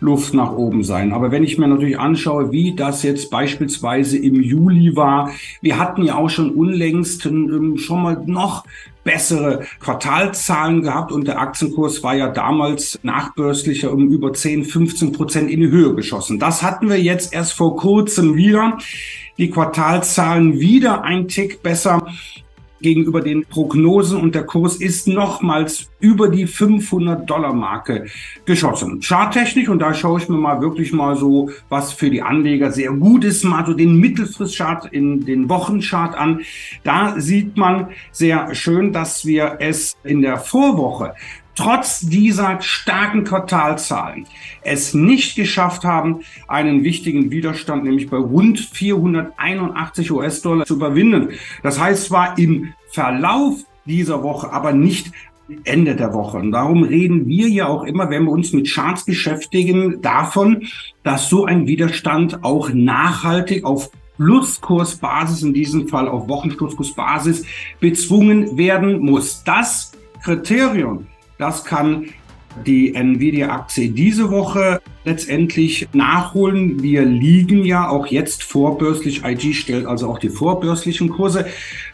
Luft 0.00 0.34
nach 0.34 0.52
oben 0.52 0.84
sein. 0.84 1.12
Aber 1.12 1.30
wenn 1.30 1.44
ich 1.44 1.58
mir 1.58 1.68
natürlich 1.68 1.98
anschaue, 1.98 2.52
wie 2.52 2.74
das 2.74 3.02
jetzt 3.02 3.30
beispielsweise 3.30 4.18
im 4.18 4.40
Juli 4.40 4.94
war, 4.96 5.30
wir 5.60 5.78
hatten 5.78 6.04
ja 6.04 6.16
auch 6.16 6.30
schon 6.30 6.50
unlängst 6.50 7.26
ähm, 7.26 7.76
schon 7.78 8.02
mal 8.02 8.22
noch 8.26 8.64
bessere 9.04 9.64
Quartalzahlen 9.80 10.82
gehabt 10.82 11.12
und 11.12 11.26
der 11.26 11.40
Aktienkurs 11.40 12.02
war 12.02 12.14
ja 12.14 12.28
damals 12.28 12.98
nachbörslicher 13.02 13.90
um 13.90 14.08
über 14.08 14.34
10, 14.34 14.64
15 14.64 15.12
Prozent 15.12 15.50
in 15.50 15.60
die 15.60 15.70
Höhe 15.70 15.94
geschossen. 15.94 16.38
Das 16.38 16.62
hatten 16.62 16.88
wir 16.90 17.00
jetzt 17.00 17.32
erst 17.32 17.54
vor 17.54 17.76
kurzem 17.76 18.36
wieder. 18.36 18.76
Die 19.38 19.50
Quartalzahlen 19.50 20.58
wieder 20.58 21.04
ein 21.04 21.28
Tick 21.28 21.62
besser 21.62 22.06
gegenüber 22.80 23.20
den 23.20 23.44
Prognosen 23.44 24.20
und 24.20 24.34
der 24.34 24.44
Kurs 24.44 24.76
ist 24.76 25.08
nochmals 25.08 25.90
über 26.00 26.28
die 26.28 26.46
500 26.46 27.28
Dollar 27.28 27.52
Marke 27.52 28.06
geschossen. 28.44 29.00
Charttechnisch 29.00 29.68
und 29.68 29.80
da 29.80 29.94
schaue 29.94 30.20
ich 30.20 30.28
mir 30.28 30.36
mal 30.36 30.60
wirklich 30.60 30.92
mal 30.92 31.16
so, 31.16 31.50
was 31.68 31.92
für 31.92 32.10
die 32.10 32.22
Anleger 32.22 32.70
sehr 32.70 32.92
gut 32.92 33.24
ist, 33.24 33.44
mal 33.44 33.66
so 33.66 33.74
den 33.74 33.96
Mittelfristchart 33.96 34.92
in 34.92 35.24
den 35.24 35.48
Wochenchart 35.48 36.16
an. 36.16 36.40
Da 36.84 37.20
sieht 37.20 37.56
man 37.56 37.88
sehr 38.12 38.54
schön, 38.54 38.92
dass 38.92 39.24
wir 39.24 39.56
es 39.60 39.96
in 40.04 40.22
der 40.22 40.38
Vorwoche 40.38 41.14
trotz 41.58 42.00
dieser 42.00 42.60
starken 42.60 43.24
Quartalzahlen 43.24 44.26
es 44.62 44.94
nicht 44.94 45.34
geschafft 45.34 45.84
haben, 45.84 46.20
einen 46.46 46.84
wichtigen 46.84 47.32
Widerstand, 47.32 47.82
nämlich 47.82 48.08
bei 48.08 48.16
rund 48.16 48.60
481 48.60 50.12
US-Dollar 50.12 50.66
zu 50.66 50.76
überwinden. 50.76 51.30
Das 51.64 51.80
heißt 51.80 52.06
zwar 52.06 52.38
im 52.38 52.72
Verlauf 52.92 53.56
dieser 53.86 54.22
Woche, 54.22 54.52
aber 54.52 54.72
nicht 54.72 55.10
Ende 55.64 55.96
der 55.96 56.14
Woche. 56.14 56.36
Und 56.36 56.52
darum 56.52 56.84
reden 56.84 57.26
wir 57.26 57.48
ja 57.48 57.66
auch 57.66 57.82
immer, 57.82 58.08
wenn 58.08 58.24
wir 58.24 58.32
uns 58.32 58.52
mit 58.52 58.70
Charts 58.70 59.04
beschäftigen, 59.04 60.00
davon, 60.00 60.68
dass 61.02 61.28
so 61.28 61.44
ein 61.44 61.66
Widerstand 61.66 62.44
auch 62.44 62.70
nachhaltig 62.72 63.64
auf 63.64 63.90
Pluskursbasis, 64.16 65.42
in 65.42 65.54
diesem 65.54 65.88
Fall 65.88 66.06
auf 66.06 66.28
Wochenschlusskursbasis, 66.28 67.44
bezwungen 67.80 68.56
werden 68.56 69.00
muss. 69.00 69.42
Das 69.42 69.92
Kriterium 70.22 71.06
das 71.38 71.64
kann 71.64 72.06
die 72.66 72.94
Nvidia-Aktie 72.94 73.90
diese 73.90 74.30
Woche 74.30 74.80
letztendlich 75.04 75.88
nachholen. 75.92 76.82
Wir 76.82 77.04
liegen 77.04 77.64
ja 77.64 77.88
auch 77.88 78.06
jetzt 78.06 78.42
vorbörslich. 78.42 79.24
IG 79.24 79.54
stellt 79.54 79.86
also 79.86 80.08
auch 80.10 80.18
die 80.18 80.28
vorbörslichen 80.28 81.08
Kurse 81.08 81.46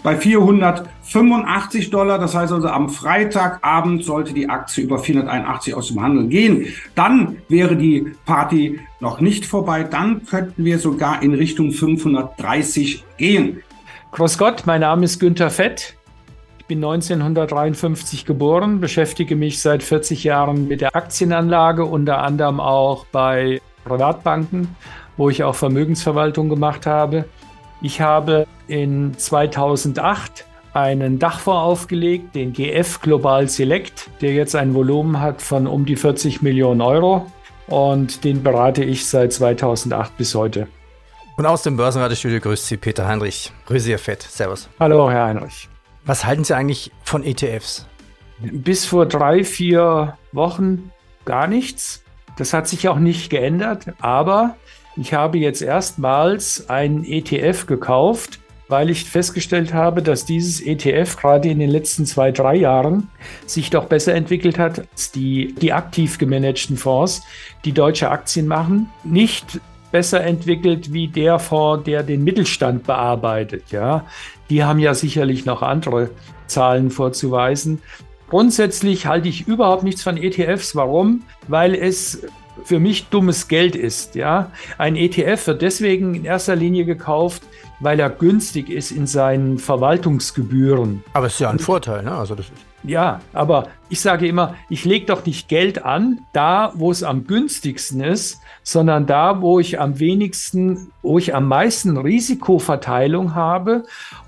bei 0.02 0.16
485 0.16 1.90
Dollar. 1.90 2.18
Das 2.18 2.34
heißt 2.34 2.52
also 2.52 2.68
am 2.68 2.88
Freitagabend 2.88 4.04
sollte 4.04 4.32
die 4.32 4.48
Aktie 4.48 4.84
über 4.84 4.98
481 4.98 5.74
aus 5.74 5.88
dem 5.88 6.02
Handel 6.02 6.28
gehen. 6.28 6.66
Dann 6.94 7.38
wäre 7.48 7.76
die 7.76 8.12
Party 8.24 8.80
noch 9.00 9.20
nicht 9.20 9.46
vorbei. 9.46 9.84
Dann 9.84 10.24
könnten 10.26 10.64
wir 10.64 10.78
sogar 10.78 11.22
in 11.22 11.34
Richtung 11.34 11.72
530 11.72 13.04
gehen. 13.18 13.62
Grüß 14.12 14.38
Gott, 14.38 14.62
mein 14.66 14.80
Name 14.80 15.04
ist 15.04 15.18
Günther 15.18 15.50
Fett. 15.50 15.96
Ich 16.64 16.68
bin 16.68 16.82
1953 16.82 18.24
geboren, 18.24 18.80
beschäftige 18.80 19.36
mich 19.36 19.60
seit 19.60 19.82
40 19.82 20.24
Jahren 20.24 20.66
mit 20.66 20.80
der 20.80 20.96
Aktienanlage, 20.96 21.84
unter 21.84 22.22
anderem 22.22 22.58
auch 22.58 23.04
bei 23.12 23.60
Privatbanken, 23.84 24.74
wo 25.18 25.28
ich 25.28 25.44
auch 25.44 25.54
Vermögensverwaltung 25.54 26.48
gemacht 26.48 26.86
habe. 26.86 27.26
Ich 27.82 28.00
habe 28.00 28.46
in 28.66 29.12
2008 29.14 30.46
einen 30.72 31.18
Dachfonds 31.18 31.82
aufgelegt, 31.82 32.34
den 32.34 32.54
GF 32.54 32.98
Global 33.02 33.46
Select, 33.46 34.08
der 34.22 34.32
jetzt 34.32 34.56
ein 34.56 34.72
Volumen 34.72 35.20
hat 35.20 35.42
von 35.42 35.66
um 35.66 35.84
die 35.84 35.96
40 35.96 36.40
Millionen 36.40 36.80
Euro 36.80 37.30
und 37.66 38.24
den 38.24 38.42
berate 38.42 38.84
ich 38.84 39.06
seit 39.06 39.34
2008 39.34 40.16
bis 40.16 40.34
heute. 40.34 40.66
Und 41.36 41.44
aus 41.44 41.62
dem 41.62 41.76
Börsenratestudio 41.76 42.40
grüßt 42.40 42.66
Sie 42.66 42.78
Peter 42.78 43.06
Heinrich. 43.06 43.52
Grüße 43.66 43.84
Sie, 43.84 43.98
Fett. 43.98 44.22
Servus. 44.22 44.70
Hallo, 44.80 45.10
Herr 45.10 45.26
Heinrich. 45.26 45.68
Was 46.06 46.24
halten 46.26 46.44
Sie 46.44 46.54
eigentlich 46.54 46.90
von 47.02 47.24
ETFs? 47.24 47.86
Bis 48.38 48.84
vor 48.84 49.06
drei, 49.06 49.42
vier 49.42 50.18
Wochen 50.32 50.90
gar 51.24 51.46
nichts. 51.46 52.02
Das 52.36 52.52
hat 52.52 52.68
sich 52.68 52.88
auch 52.88 52.98
nicht 52.98 53.30
geändert, 53.30 53.86
aber 54.00 54.56
ich 54.96 55.14
habe 55.14 55.38
jetzt 55.38 55.62
erstmals 55.62 56.68
einen 56.68 57.04
ETF 57.04 57.66
gekauft, 57.66 58.40
weil 58.68 58.90
ich 58.90 59.04
festgestellt 59.04 59.72
habe, 59.72 60.02
dass 60.02 60.26
dieses 60.26 60.60
ETF 60.60 61.16
gerade 61.16 61.48
in 61.48 61.58
den 61.58 61.70
letzten 61.70 62.06
zwei, 62.06 62.32
drei 62.32 62.56
Jahren 62.56 63.08
sich 63.46 63.70
doch 63.70 63.86
besser 63.86 64.14
entwickelt 64.14 64.58
hat 64.58 64.86
als 64.92 65.10
die, 65.10 65.54
die 65.54 65.72
aktiv 65.72 66.18
gemanagten 66.18 66.76
Fonds, 66.76 67.22
die 67.64 67.72
deutsche 67.72 68.10
Aktien 68.10 68.46
machen. 68.46 68.90
Nicht 69.04 69.60
besser 69.94 70.24
entwickelt 70.24 70.92
wie 70.92 71.06
der 71.06 71.38
Fonds, 71.38 71.84
der 71.84 72.02
den 72.02 72.24
Mittelstand 72.24 72.82
bearbeitet. 72.82 73.70
Ja, 73.70 74.04
die 74.50 74.64
haben 74.64 74.80
ja 74.80 74.92
sicherlich 74.92 75.44
noch 75.44 75.62
andere 75.62 76.10
Zahlen 76.48 76.90
vorzuweisen. 76.90 77.80
Grundsätzlich 78.28 79.06
halte 79.06 79.28
ich 79.28 79.46
überhaupt 79.46 79.84
nichts 79.84 80.02
von 80.02 80.16
ETFs. 80.16 80.74
Warum? 80.74 81.22
Weil 81.46 81.76
es 81.76 82.26
für 82.64 82.80
mich 82.80 83.06
dummes 83.06 83.46
Geld 83.46 83.76
ist. 83.76 84.16
Ja, 84.16 84.50
ein 84.78 84.96
ETF 84.96 85.46
wird 85.46 85.62
deswegen 85.62 86.16
in 86.16 86.24
erster 86.24 86.56
Linie 86.56 86.86
gekauft, 86.86 87.44
weil 87.80 88.00
er 88.00 88.10
günstig 88.10 88.70
ist 88.70 88.90
in 88.90 89.06
seinen 89.06 89.58
Verwaltungsgebühren. 89.58 91.02
Aber 91.12 91.26
es 91.26 91.34
ist 91.34 91.40
ja 91.40 91.50
ein 91.50 91.58
Vorteil, 91.58 92.02
ne? 92.02 92.12
Also 92.12 92.34
das 92.34 92.46
ist 92.46 92.54
ja, 92.86 93.20
aber 93.32 93.68
ich 93.88 94.00
sage 94.00 94.28
immer, 94.28 94.56
ich 94.68 94.84
lege 94.84 95.06
doch 95.06 95.24
nicht 95.24 95.48
Geld 95.48 95.84
an, 95.84 96.20
da 96.34 96.72
wo 96.74 96.90
es 96.90 97.02
am 97.02 97.26
günstigsten 97.26 98.02
ist, 98.02 98.40
sondern 98.62 99.06
da, 99.06 99.40
wo 99.40 99.58
ich 99.58 99.80
am 99.80 99.98
wenigsten, 99.98 100.92
wo 101.00 101.18
ich 101.18 101.34
am 101.34 101.48
meisten 101.48 101.96
Risikoverteilung 101.96 103.34
habe 103.34 103.84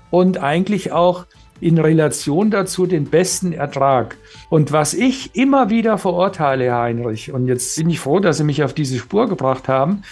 und 0.09 0.39
eigentlich 0.39 0.91
auch 0.91 1.27
in 1.59 1.77
Relation 1.77 2.49
dazu 2.49 2.87
den 2.87 3.05
besten 3.05 3.53
Ertrag. 3.53 4.17
Und 4.49 4.71
was 4.71 4.95
ich 4.95 5.35
immer 5.35 5.69
wieder 5.69 5.99
verurteile, 5.99 6.65
Herr 6.65 6.81
Heinrich, 6.81 7.31
und 7.31 7.47
jetzt 7.47 7.77
bin 7.77 7.89
ich 7.89 7.99
froh, 7.99 8.19
dass 8.19 8.37
Sie 8.37 8.43
mich 8.43 8.63
auf 8.63 8.73
diese 8.73 8.97
Spur 8.97 9.27
gebracht 9.29 9.67
haben, 9.67 10.03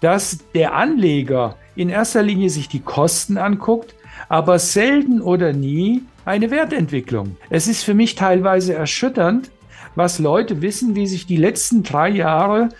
dass 0.00 0.38
der 0.54 0.74
Anleger 0.74 1.56
in 1.78 1.90
erster 1.90 2.24
Linie 2.24 2.50
sich 2.50 2.68
die 2.68 2.80
Kosten 2.80 3.38
anguckt, 3.38 3.94
aber 4.28 4.58
selten 4.58 5.22
oder 5.22 5.52
nie 5.52 6.02
eine 6.24 6.50
Wertentwicklung. 6.50 7.36
Es 7.50 7.68
ist 7.68 7.84
für 7.84 7.94
mich 7.94 8.16
teilweise 8.16 8.74
erschütternd, 8.74 9.52
was 9.94 10.18
Leute 10.18 10.60
wissen, 10.60 10.96
wie 10.96 11.06
sich 11.06 11.26
die 11.26 11.36
letzten 11.36 11.84
drei 11.84 12.08
Jahre 12.08 12.70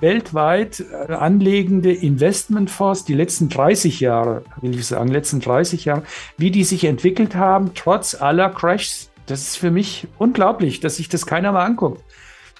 weltweit 0.00 0.80
äh, 0.80 1.12
anlegende 1.12 1.92
Investmentfonds, 1.92 3.04
die 3.04 3.14
letzten 3.14 3.50
30 3.50 4.00
Jahre, 4.00 4.44
will 4.62 4.74
ich 4.74 4.86
sagen, 4.86 5.10
letzten 5.10 5.40
30 5.40 5.84
Jahre, 5.84 6.04
wie 6.38 6.50
die 6.50 6.64
sich 6.64 6.84
entwickelt 6.84 7.34
haben, 7.34 7.72
trotz 7.74 8.14
aller 8.14 8.48
Crashs. 8.48 9.10
Das 9.26 9.42
ist 9.42 9.56
für 9.56 9.70
mich 9.70 10.06
unglaublich, 10.16 10.80
dass 10.80 10.96
sich 10.96 11.10
das 11.10 11.26
keiner 11.26 11.52
mal 11.52 11.66
anguckt. 11.66 12.02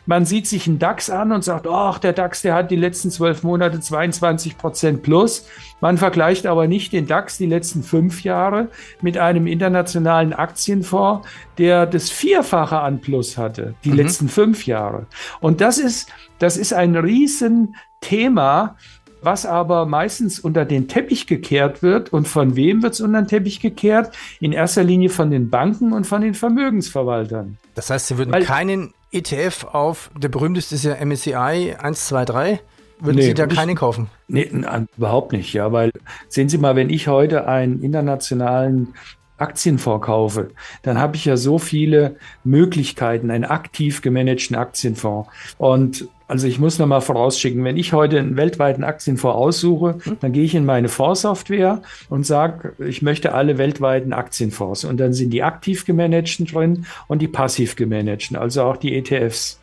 Man 0.09 0.25
sieht 0.25 0.47
sich 0.47 0.67
einen 0.67 0.79
DAX 0.79 1.11
an 1.11 1.33
und 1.33 1.45
sagt, 1.45 1.67
ach, 1.69 1.99
der 1.99 2.15
DAX, 2.15 2.41
der 2.41 2.55
hat 2.55 2.71
die 2.71 2.77
letzten 2.77 3.11
zwölf 3.11 3.43
Monate 3.43 3.79
22 3.79 4.57
Prozent 4.57 5.03
plus. 5.03 5.47
Man 5.83 5.99
vergleicht 5.99 6.47
aber 6.47 6.67
nicht 6.67 6.95
den 6.95 7.07
DAX 7.07 7.37
die 7.37 7.45
letzten 7.45 7.83
fünf 7.83 8.25
Jahre 8.25 8.71
mit 9.03 9.19
einem 9.19 9.47
internationalen 9.47 10.33
Aktienfonds, 10.33 11.29
der 11.59 11.85
das 11.85 12.09
Vierfache 12.09 12.79
an 12.79 13.03
Plus 13.03 13.37
hatte, 13.37 13.75
die 13.85 13.91
mhm. 13.91 13.97
letzten 13.97 14.29
fünf 14.31 14.65
Jahre. 14.65 15.05
Und 15.41 15.61
das 15.61 15.77
ist, 15.77 16.09
das 16.39 16.57
ist 16.57 16.73
ein 16.73 16.97
Riesenthema, 16.97 18.77
was 19.21 19.45
aber 19.45 19.85
meistens 19.85 20.41
unter 20.41 20.65
den 20.65 20.89
Teppich 20.89 21.27
gekehrt 21.27 21.83
wird. 21.83 22.15
Und 22.15 22.27
von 22.27 22.57
wem 22.57 22.83
wird 22.83 22.95
es 22.95 23.03
unter 23.03 23.21
den 23.21 23.29
Teppich 23.29 23.61
gekehrt? 23.61 24.17
In 24.41 24.53
erster 24.53 24.85
Linie 24.85 25.11
von 25.11 25.31
den 25.31 25.51
Banken 25.51 25.93
und 25.93 26.07
von 26.07 26.23
den 26.23 26.33
Vermögensverwaltern. 26.33 27.59
Das 27.75 27.91
heißt, 27.91 28.07
Sie 28.07 28.17
würden 28.17 28.33
Weil, 28.33 28.45
keinen 28.45 28.95
ETF 29.11 29.65
auf, 29.73 30.11
der 30.17 30.29
berühmteste 30.29 30.75
ist 30.75 30.85
ja 30.85 31.05
MSCI 31.05 31.77
123. 31.79 32.61
Würden 33.01 33.17
nee, 33.17 33.23
Sie 33.23 33.35
da 33.35 33.47
keine 33.47 33.75
kaufen? 33.75 34.09
Nee, 34.27 34.51
überhaupt 34.97 35.33
nicht, 35.33 35.53
ja, 35.53 35.71
weil 35.73 35.93
sehen 36.29 36.49
Sie 36.49 36.59
mal, 36.59 36.75
wenn 36.75 36.91
ich 36.91 37.07
heute 37.07 37.47
einen 37.47 37.81
internationalen 37.83 38.95
Aktienfonds 39.37 40.05
kaufe, 40.05 40.51
dann 40.83 40.99
habe 40.99 41.17
ich 41.17 41.25
ja 41.25 41.37
so 41.37 41.59
viele 41.59 42.17
Möglichkeiten, 42.43 43.31
einen 43.31 43.45
aktiv 43.45 44.03
gemanagten 44.03 44.57
Aktienfonds. 44.57 45.31
Und 45.59 46.09
also 46.29 46.47
ich 46.47 46.59
muss 46.59 46.79
noch 46.79 46.87
mal 46.87 47.01
vorausschicken, 47.01 47.65
wenn 47.65 47.79
ich 47.79 47.95
heute 47.95 48.19
einen 48.19 48.37
weltweiten 48.37 48.85
Aktienfonds 48.85 49.37
aussuche, 49.37 49.99
hm. 50.03 50.19
dann 50.21 50.33
gehe 50.33 50.45
ich 50.45 50.55
in 50.55 50.67
meine 50.67 50.91
Fondssoftware 50.91 51.81
und 52.11 52.27
sage, 52.27 52.75
ich 52.79 53.01
möchte 53.01 53.33
alle 53.33 53.57
weltweiten 53.57 54.13
Aktienfonds. 54.13 54.85
Und 54.85 54.99
dann 55.01 55.15
sind 55.15 55.31
die 55.31 55.43
aktiv 55.43 55.87
gemanagten 55.87 56.45
drin 56.45 56.85
und 57.07 57.23
die 57.23 57.29
passiv 57.29 57.77
gemanagten, 57.77 58.37
also 58.37 58.63
auch 58.63 58.77
die 58.77 58.95
ETFs. 58.95 59.59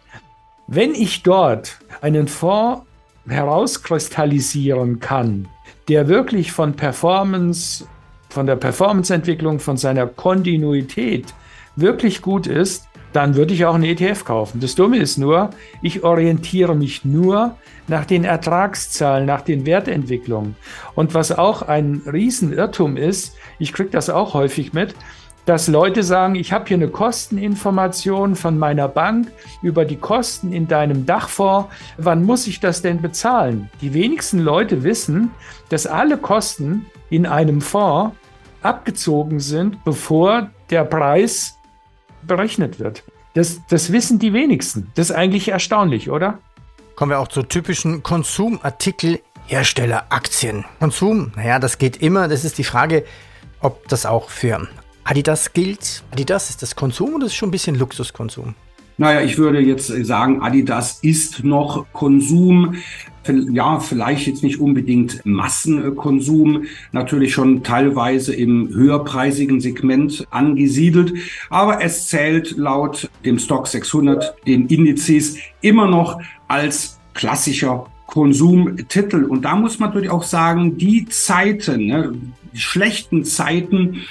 Wenn 0.68 0.96
ich 0.96 1.22
dort 1.22 1.78
einen 2.02 2.28
Fonds 2.28 2.82
herauskristallisieren 3.28 5.00
kann, 5.00 5.48
der 5.88 6.08
wirklich 6.08 6.52
von 6.52 6.74
Performance, 6.74 7.86
von 8.30 8.48
der 8.48 8.56
Performanceentwicklung, 8.56 9.60
von 9.60 9.78
seiner 9.78 10.08
Kontinuität 10.08 11.32
wirklich 11.76 12.24
gut 12.24 12.48
ist, 12.48 12.88
dann 13.16 13.36
würde 13.36 13.54
ich 13.54 13.66
auch 13.66 13.76
einen 13.76 13.86
ETF 13.86 14.26
kaufen. 14.26 14.60
Das 14.60 14.76
Dumme 14.76 14.98
ist 14.98 15.18
nur, 15.18 15.52
ich 15.82 16.04
orientiere 16.04 16.76
mich 16.76 17.06
nur 17.06 17.56
nach 17.88 18.04
den 18.04 18.26
Ertragszahlen, 18.26 19.26
nach 19.26 19.42
den 19.42 19.66
Wertentwicklungen. 19.66 20.56
Und 20.96 21.14
was 21.14 21.32
auch 21.32 21.62
ein 21.62 22.02
Riesenirrtum 22.06 22.98
ist, 22.98 23.36
ich 23.58 23.72
kriege 23.72 23.90
das 23.90 24.10
auch 24.10 24.34
häufig 24.34 24.74
mit, 24.74 24.96
dass 25.46 25.70
Leute 25.70 26.04
sagen, 26.04 26.36
ich 26.36 26.52
habe 26.52 26.66
hier 26.68 26.76
eine 26.76 26.90
Kosteninformation 26.90 28.36
von 28.36 28.58
meiner 28.58 28.90
Bank 28.90 29.32
über 29.62 29.86
die 29.86 29.96
Kosten 29.96 30.52
in 30.52 30.68
deinem 30.68 31.06
Dachfonds. 31.06 31.70
Wann 31.98 32.24
muss 32.24 32.48
ich 32.48 32.60
das 32.60 32.82
denn 32.82 33.02
bezahlen? 33.02 33.70
Die 33.80 33.94
wenigsten 33.94 34.40
Leute 34.40 34.84
wissen, 34.84 35.32
dass 35.70 35.88
alle 35.88 36.18
Kosten 36.18 36.88
in 37.10 37.26
einem 37.26 37.62
Fonds 37.62 38.14
abgezogen 38.62 39.40
sind, 39.40 39.84
bevor 39.86 40.50
der 40.70 40.84
Preis 40.84 41.56
berechnet 42.24 42.80
wird. 42.80 43.04
Das, 43.36 43.62
das 43.68 43.92
wissen 43.92 44.18
die 44.18 44.34
wenigsten. 44.34 44.92
Das 44.96 45.10
ist 45.10 45.16
eigentlich 45.16 45.50
erstaunlich, 45.50 46.10
oder? 46.10 46.40
Kommen 46.96 47.12
wir 47.12 47.20
auch 47.20 47.28
zu 47.28 47.44
typischen 47.44 48.02
Konsumartikel-Herstelleraktien. 48.02 50.64
Konsum, 50.80 51.34
naja, 51.36 51.60
das 51.60 51.78
geht 51.78 52.02
immer. 52.02 52.30
Das 52.30 52.46
ist 52.46 52.58
die 52.58 52.64
Frage, 52.64 53.04
ob 53.60 53.90
das 53.90 54.06
auch 54.06 54.30
für 54.30 54.70
Adidas 55.04 55.52
gilt. 55.52 56.06
Adidas, 56.12 56.50
ist 56.50 56.62
das 56.62 56.78
Konsum 56.78 57.16
oder 57.16 57.26
ist 57.26 57.34
es 57.34 57.38
schon 57.38 57.50
ein 57.50 57.52
bisschen 57.52 57.76
Luxuskonsum? 57.76 58.56
Naja, 58.98 59.22
ich 59.22 59.38
würde 59.38 59.60
jetzt 59.60 59.88
sagen, 59.88 60.42
Adidas 60.42 61.00
ist 61.02 61.44
noch 61.44 61.86
Konsum. 61.92 62.76
Ja, 63.28 63.80
vielleicht 63.80 64.28
jetzt 64.28 64.44
nicht 64.44 64.60
unbedingt 64.60 65.26
Massenkonsum, 65.26 66.66
natürlich 66.92 67.34
schon 67.34 67.64
teilweise 67.64 68.36
im 68.36 68.70
höherpreisigen 68.70 69.60
Segment 69.60 70.28
angesiedelt, 70.30 71.14
aber 71.50 71.84
es 71.84 72.08
zählt 72.08 72.56
laut 72.56 73.10
dem 73.26 73.40
Stock 73.40 73.66
600, 73.66 74.36
den 74.46 74.68
Indizes, 74.68 75.38
immer 75.62 75.88
noch 75.88 76.22
als 76.48 77.00
klassischer 77.16 77.88
Konsumtitel. 78.06 79.24
Und 79.24 79.44
da 79.44 79.56
muss 79.56 79.80
man 79.80 79.90
natürlich 79.90 80.12
auch 80.12 80.24
sagen, 80.24 80.78
die 80.78 81.06
Zeiten, 81.08 81.88
ne, 81.88 82.14
die 82.54 82.60
schlechten 82.60 83.26
Zeiten, 83.26 84.02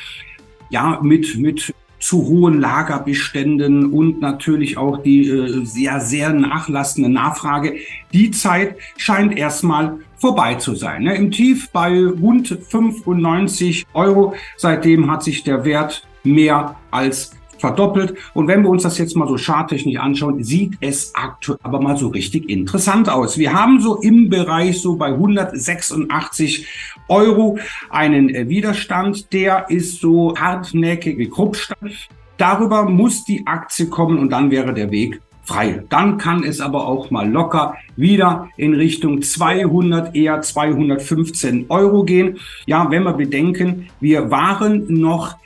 ja, 0.70 0.98
mit, 1.02 1.38
mit 1.38 1.72
zu 2.04 2.26
hohen 2.26 2.60
Lagerbeständen 2.60 3.90
und 3.90 4.20
natürlich 4.20 4.76
auch 4.76 5.02
die 5.02 5.26
äh, 5.26 5.64
sehr, 5.64 6.00
sehr 6.00 6.34
nachlassende 6.34 7.08
Nachfrage. 7.08 7.76
Die 8.12 8.30
Zeit 8.30 8.76
scheint 8.98 9.38
erstmal 9.38 10.00
vorbei 10.18 10.56
zu 10.56 10.74
sein. 10.74 11.04
Ne? 11.04 11.14
Im 11.16 11.30
Tief 11.30 11.70
bei 11.70 12.04
rund 12.04 12.58
95 12.68 13.86
Euro. 13.94 14.34
Seitdem 14.58 15.10
hat 15.10 15.22
sich 15.22 15.44
der 15.44 15.64
Wert 15.64 16.06
mehr 16.24 16.76
als 16.90 17.32
verdoppelt. 17.64 18.14
Und 18.34 18.46
wenn 18.46 18.62
wir 18.62 18.68
uns 18.68 18.82
das 18.82 18.98
jetzt 18.98 19.16
mal 19.16 19.26
so 19.26 19.38
charttechnisch 19.38 19.96
anschauen, 19.96 20.44
sieht 20.44 20.74
es 20.80 21.14
aktuell 21.14 21.58
aber 21.62 21.80
mal 21.80 21.96
so 21.96 22.08
richtig 22.08 22.50
interessant 22.50 23.08
aus. 23.08 23.38
Wir 23.38 23.54
haben 23.54 23.80
so 23.80 23.96
im 24.02 24.28
Bereich 24.28 24.82
so 24.82 24.96
bei 24.96 25.06
186 25.06 26.66
Euro 27.08 27.58
einen 27.88 28.34
äh, 28.34 28.48
Widerstand, 28.50 29.32
der 29.32 29.70
ist 29.70 30.00
so 30.00 30.34
hartnäckig 30.36 31.16
wie 31.16 31.30
Kruppstein. 31.30 31.92
Darüber 32.36 32.84
muss 32.84 33.24
die 33.24 33.46
Aktie 33.46 33.86
kommen 33.86 34.18
und 34.18 34.30
dann 34.30 34.50
wäre 34.50 34.74
der 34.74 34.90
Weg 34.90 35.20
frei. 35.44 35.82
Dann 35.88 36.18
kann 36.18 36.42
es 36.42 36.60
aber 36.60 36.86
auch 36.86 37.10
mal 37.10 37.30
locker 37.30 37.76
wieder 37.96 38.48
in 38.58 38.74
Richtung 38.74 39.22
200, 39.22 40.14
eher 40.14 40.42
215 40.42 41.66
Euro 41.68 42.04
gehen. 42.04 42.38
Ja, 42.66 42.90
wenn 42.90 43.04
wir 43.04 43.12
bedenken, 43.12 43.88
wir 44.00 44.30
waren 44.30 44.84
noch 44.88 45.36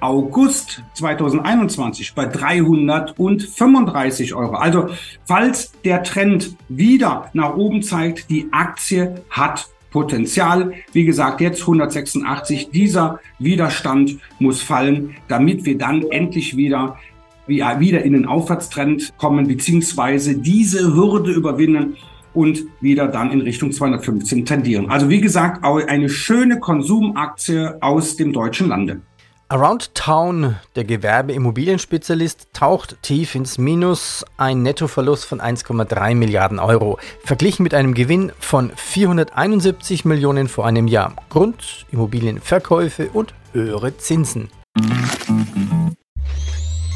August 0.00 0.82
2021 0.94 2.14
bei 2.14 2.26
335 2.26 4.34
Euro. 4.34 4.54
Also 4.54 4.88
falls 5.24 5.72
der 5.84 6.02
Trend 6.02 6.56
wieder 6.68 7.30
nach 7.32 7.56
oben 7.56 7.82
zeigt, 7.82 8.30
die 8.30 8.48
Aktie 8.52 9.22
hat 9.30 9.68
Potenzial. 9.90 10.74
Wie 10.92 11.04
gesagt, 11.04 11.40
jetzt 11.40 11.62
186. 11.62 12.70
Dieser 12.70 13.20
Widerstand 13.38 14.18
muss 14.38 14.60
fallen, 14.60 15.16
damit 15.28 15.64
wir 15.64 15.78
dann 15.78 16.02
endlich 16.10 16.56
wieder 16.56 16.98
wieder 17.46 18.02
in 18.02 18.12
den 18.12 18.26
Aufwärtstrend 18.26 19.16
kommen, 19.18 19.46
beziehungsweise 19.46 20.36
diese 20.36 20.94
Hürde 20.94 21.30
überwinden 21.30 21.96
und 22.34 22.64
wieder 22.80 23.06
dann 23.06 23.30
in 23.30 23.40
Richtung 23.40 23.70
215 23.70 24.44
tendieren. 24.44 24.90
Also 24.90 25.08
wie 25.08 25.20
gesagt, 25.20 25.64
eine 25.64 26.08
schöne 26.08 26.58
Konsumaktie 26.58 27.80
aus 27.80 28.16
dem 28.16 28.32
deutschen 28.32 28.68
Lande. 28.68 29.00
Around 29.48 29.94
Town, 29.94 30.56
der 30.74 30.82
Gewerbeimmobilienspezialist, 30.82 32.48
taucht 32.52 33.00
tief 33.02 33.36
ins 33.36 33.58
Minus, 33.58 34.24
ein 34.36 34.64
Nettoverlust 34.64 35.24
von 35.24 35.40
1,3 35.40 36.16
Milliarden 36.16 36.58
Euro, 36.58 36.98
verglichen 37.22 37.62
mit 37.62 37.72
einem 37.72 37.94
Gewinn 37.94 38.32
von 38.40 38.72
471 38.74 40.04
Millionen 40.04 40.48
vor 40.48 40.66
einem 40.66 40.88
Jahr. 40.88 41.14
Grund 41.28 41.86
Immobilienverkäufe 41.92 43.10
und 43.12 43.34
höhere 43.52 43.96
Zinsen. 43.96 44.50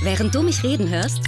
Während 0.03 0.35
du 0.35 0.43
mich 0.43 0.65
reden 0.65 0.89
hörst, 0.89 1.21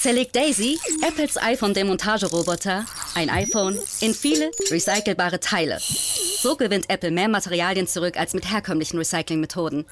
zerlegt 0.00 0.36
Daisy, 0.36 0.78
Apples 1.02 1.36
iPhone-Demontageroboter, 1.36 2.84
ein 3.14 3.30
iPhone 3.30 3.78
in 4.00 4.14
viele 4.14 4.50
recycelbare 4.70 5.40
Teile. 5.40 5.78
So 5.80 6.56
gewinnt 6.56 6.88
Apple 6.88 7.10
mehr 7.10 7.28
Materialien 7.28 7.86
zurück 7.86 8.16
als 8.16 8.32
mit 8.32 8.50
herkömmlichen 8.50 8.98
Recyclingmethoden. 8.98 9.86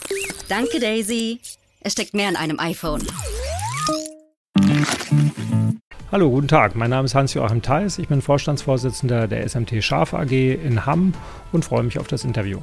Danke, 0.49 0.79
Daisy. 0.79 1.41
Es 1.81 1.93
steckt 1.93 2.15
mehr 2.15 2.29
in 2.29 2.37
einem 2.37 2.61
iPhone. 2.61 3.07
Hallo, 6.13 6.31
guten 6.31 6.49
Tag. 6.49 6.77
Mein 6.77 6.91
Name 6.91 7.07
ist 7.07 7.17
Hans-Joachim 7.17 7.63
Theis. 7.63 7.99
Ich 7.99 8.07
bin 8.07 8.23
Vorstandsvorsitzender 8.23 9.27
der 9.27 9.49
SMT 9.49 9.83
Schaf 9.83 10.15
AG 10.15 10.31
in 10.31 10.87
Hamm 10.87 11.15
und 11.51 11.65
freue 11.65 11.83
mich 11.83 11.99
auf 11.99 12.07
das 12.07 12.25
Interview. 12.25 12.61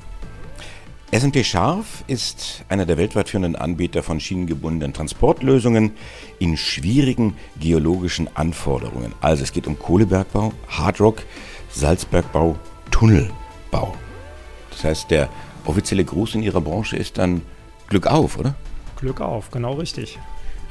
SMT 1.14 1.46
Scharf 1.46 2.04
ist 2.08 2.66
einer 2.70 2.88
der 2.88 2.98
weltweit 2.98 3.30
führenden 3.30 3.56
Anbieter 3.56 4.02
von 4.02 4.20
schienengebundenen 4.20 4.94
Transportlösungen 4.94 5.92
in 6.40 6.58
schwierigen 6.58 7.38
geologischen 7.60 8.36
Anforderungen. 8.36 9.14
Also 9.22 9.44
es 9.44 9.52
geht 9.52 9.68
um 9.68 9.78
Kohlebergbau, 9.78 10.54
Hardrock, 10.68 11.22
Salzbergbau, 11.70 12.58
Tunnelbau. 12.90 13.94
Das 14.72 14.86
heißt, 14.86 15.12
der 15.12 15.30
offizielle 15.66 16.04
Gruß 16.04 16.34
in 16.34 16.42
Ihrer 16.42 16.62
Branche 16.62 16.98
ist 16.98 17.20
dann 17.20 17.44
Glück 17.90 18.08
auf, 18.08 18.40
oder? 18.40 18.56
Glück 18.96 19.22
auf, 19.22 19.52
genau 19.52 19.74
richtig. 19.74 20.18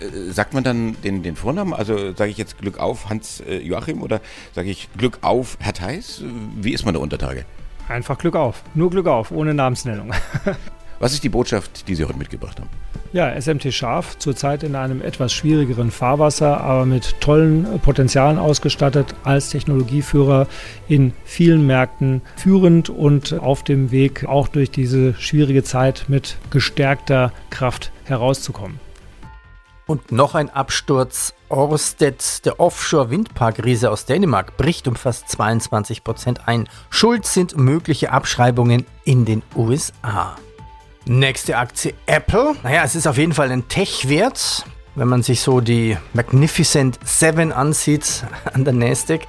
Äh, 0.01 0.33
sagt 0.33 0.55
man 0.55 0.65
dann 0.65 1.01
den, 1.03 1.23
den 1.23 1.37
Vornamen? 1.37 1.73
Also 1.73 2.17
sage 2.17 2.33
ich 2.33 2.37
jetzt 2.37 2.59
Glück 2.59 2.81
auf 2.81 3.09
Hans 3.09 3.39
äh, 3.43 3.59
Joachim 3.59 4.03
oder 4.03 4.21
sage 4.57 4.71
ich 4.71 4.89
Glück 4.99 5.21
auf 5.23 5.57
Herr 5.61 5.75
Theis? 5.75 6.21
Wie 6.61 6.73
ist 6.73 6.85
man 6.85 6.95
da 6.95 7.01
untertage? 7.01 7.45
Einfach 7.93 8.17
Glück 8.17 8.37
auf. 8.37 8.63
Nur 8.75 8.89
Glück 8.89 9.07
auf, 9.07 9.31
ohne 9.33 9.53
Namensnennung. 9.53 10.13
Was 10.99 11.13
ist 11.13 11.25
die 11.25 11.29
Botschaft, 11.29 11.89
die 11.89 11.95
Sie 11.95 12.07
heute 12.07 12.17
mitgebracht 12.17 12.59
haben? 12.59 12.71
Ja, 13.13 13.39
SMT 13.39 13.71
Scharf, 13.75 14.17
zurzeit 14.19 14.63
in 14.63 14.77
einem 14.77 15.03
etwas 15.03 15.35
schwierigeren 15.35 15.91
Fahrwasser, 15.91 16.63
aber 16.63 16.87
mit 16.87 17.21
tollen 17.21 17.81
Potenzialen 17.81 18.39
ausgestattet, 18.39 19.15
als 19.25 19.51
Technologieführer 19.51 20.47
in 20.89 21.13
vielen 21.27 21.67
Märkten 21.67 22.23
führend 22.37 22.89
und 22.89 23.35
auf 23.35 23.63
dem 23.63 23.91
Weg, 23.91 24.25
auch 24.25 24.49
durch 24.49 24.71
diese 24.71 25.13
schwierige 25.15 25.63
Zeit 25.63 26.07
mit 26.09 26.39
gestärkter 26.51 27.31
Kraft 27.51 27.93
herauszukommen. 28.05 28.81
Und 29.87 30.13
noch 30.13 30.35
ein 30.35 30.51
Absturz. 30.51 31.35
Orsted, 31.49 32.47
der 32.47 32.61
Offshore-Windpark-Riese 32.61 33.91
aus 33.91 34.07
Dänemark, 34.07 34.57
bricht 34.57 34.89
um 34.89 34.97
fast 34.97 35.29
22 35.29 36.03
Prozent 36.03 36.49
ein. 36.49 36.69
Schuld 36.89 37.27
sind 37.27 37.57
mögliche 37.57 38.11
Abschreibungen 38.11 38.87
in 39.05 39.25
den 39.25 39.43
USA. 39.55 40.37
Nächste 41.05 41.59
Aktie 41.59 41.95
Apple. 42.07 42.55
Naja, 42.63 42.85
es 42.85 42.95
ist 42.95 43.07
auf 43.07 43.19
jeden 43.19 43.35
Fall 43.35 43.51
ein 43.51 43.69
Tech-Wert, 43.69 44.65
wenn 44.95 45.09
man 45.09 45.23
sich 45.23 45.41
so 45.41 45.61
die 45.61 45.99
Magnificent 46.15 46.99
7 47.05 47.53
ansieht 47.53 48.25
an 48.55 48.65
der 48.65 48.73
Nasdaq. 48.73 49.23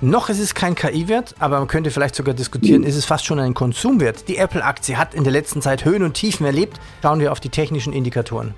Noch 0.00 0.28
ist 0.28 0.38
es 0.38 0.54
kein 0.54 0.76
KI-Wert, 0.76 1.34
aber 1.40 1.58
man 1.58 1.66
könnte 1.66 1.90
vielleicht 1.90 2.14
sogar 2.14 2.34
diskutieren, 2.34 2.84
ist 2.84 2.94
es 2.94 3.04
fast 3.04 3.26
schon 3.26 3.40
ein 3.40 3.54
Konsumwert. 3.54 4.28
Die 4.28 4.36
Apple-Aktie 4.36 4.96
hat 4.96 5.12
in 5.12 5.24
der 5.24 5.32
letzten 5.32 5.60
Zeit 5.60 5.84
Höhen 5.84 6.04
und 6.04 6.14
Tiefen 6.14 6.46
erlebt. 6.46 6.78
Schauen 7.02 7.18
wir 7.18 7.32
auf 7.32 7.40
die 7.40 7.48
technischen 7.48 7.92
Indikatoren. 7.92 8.54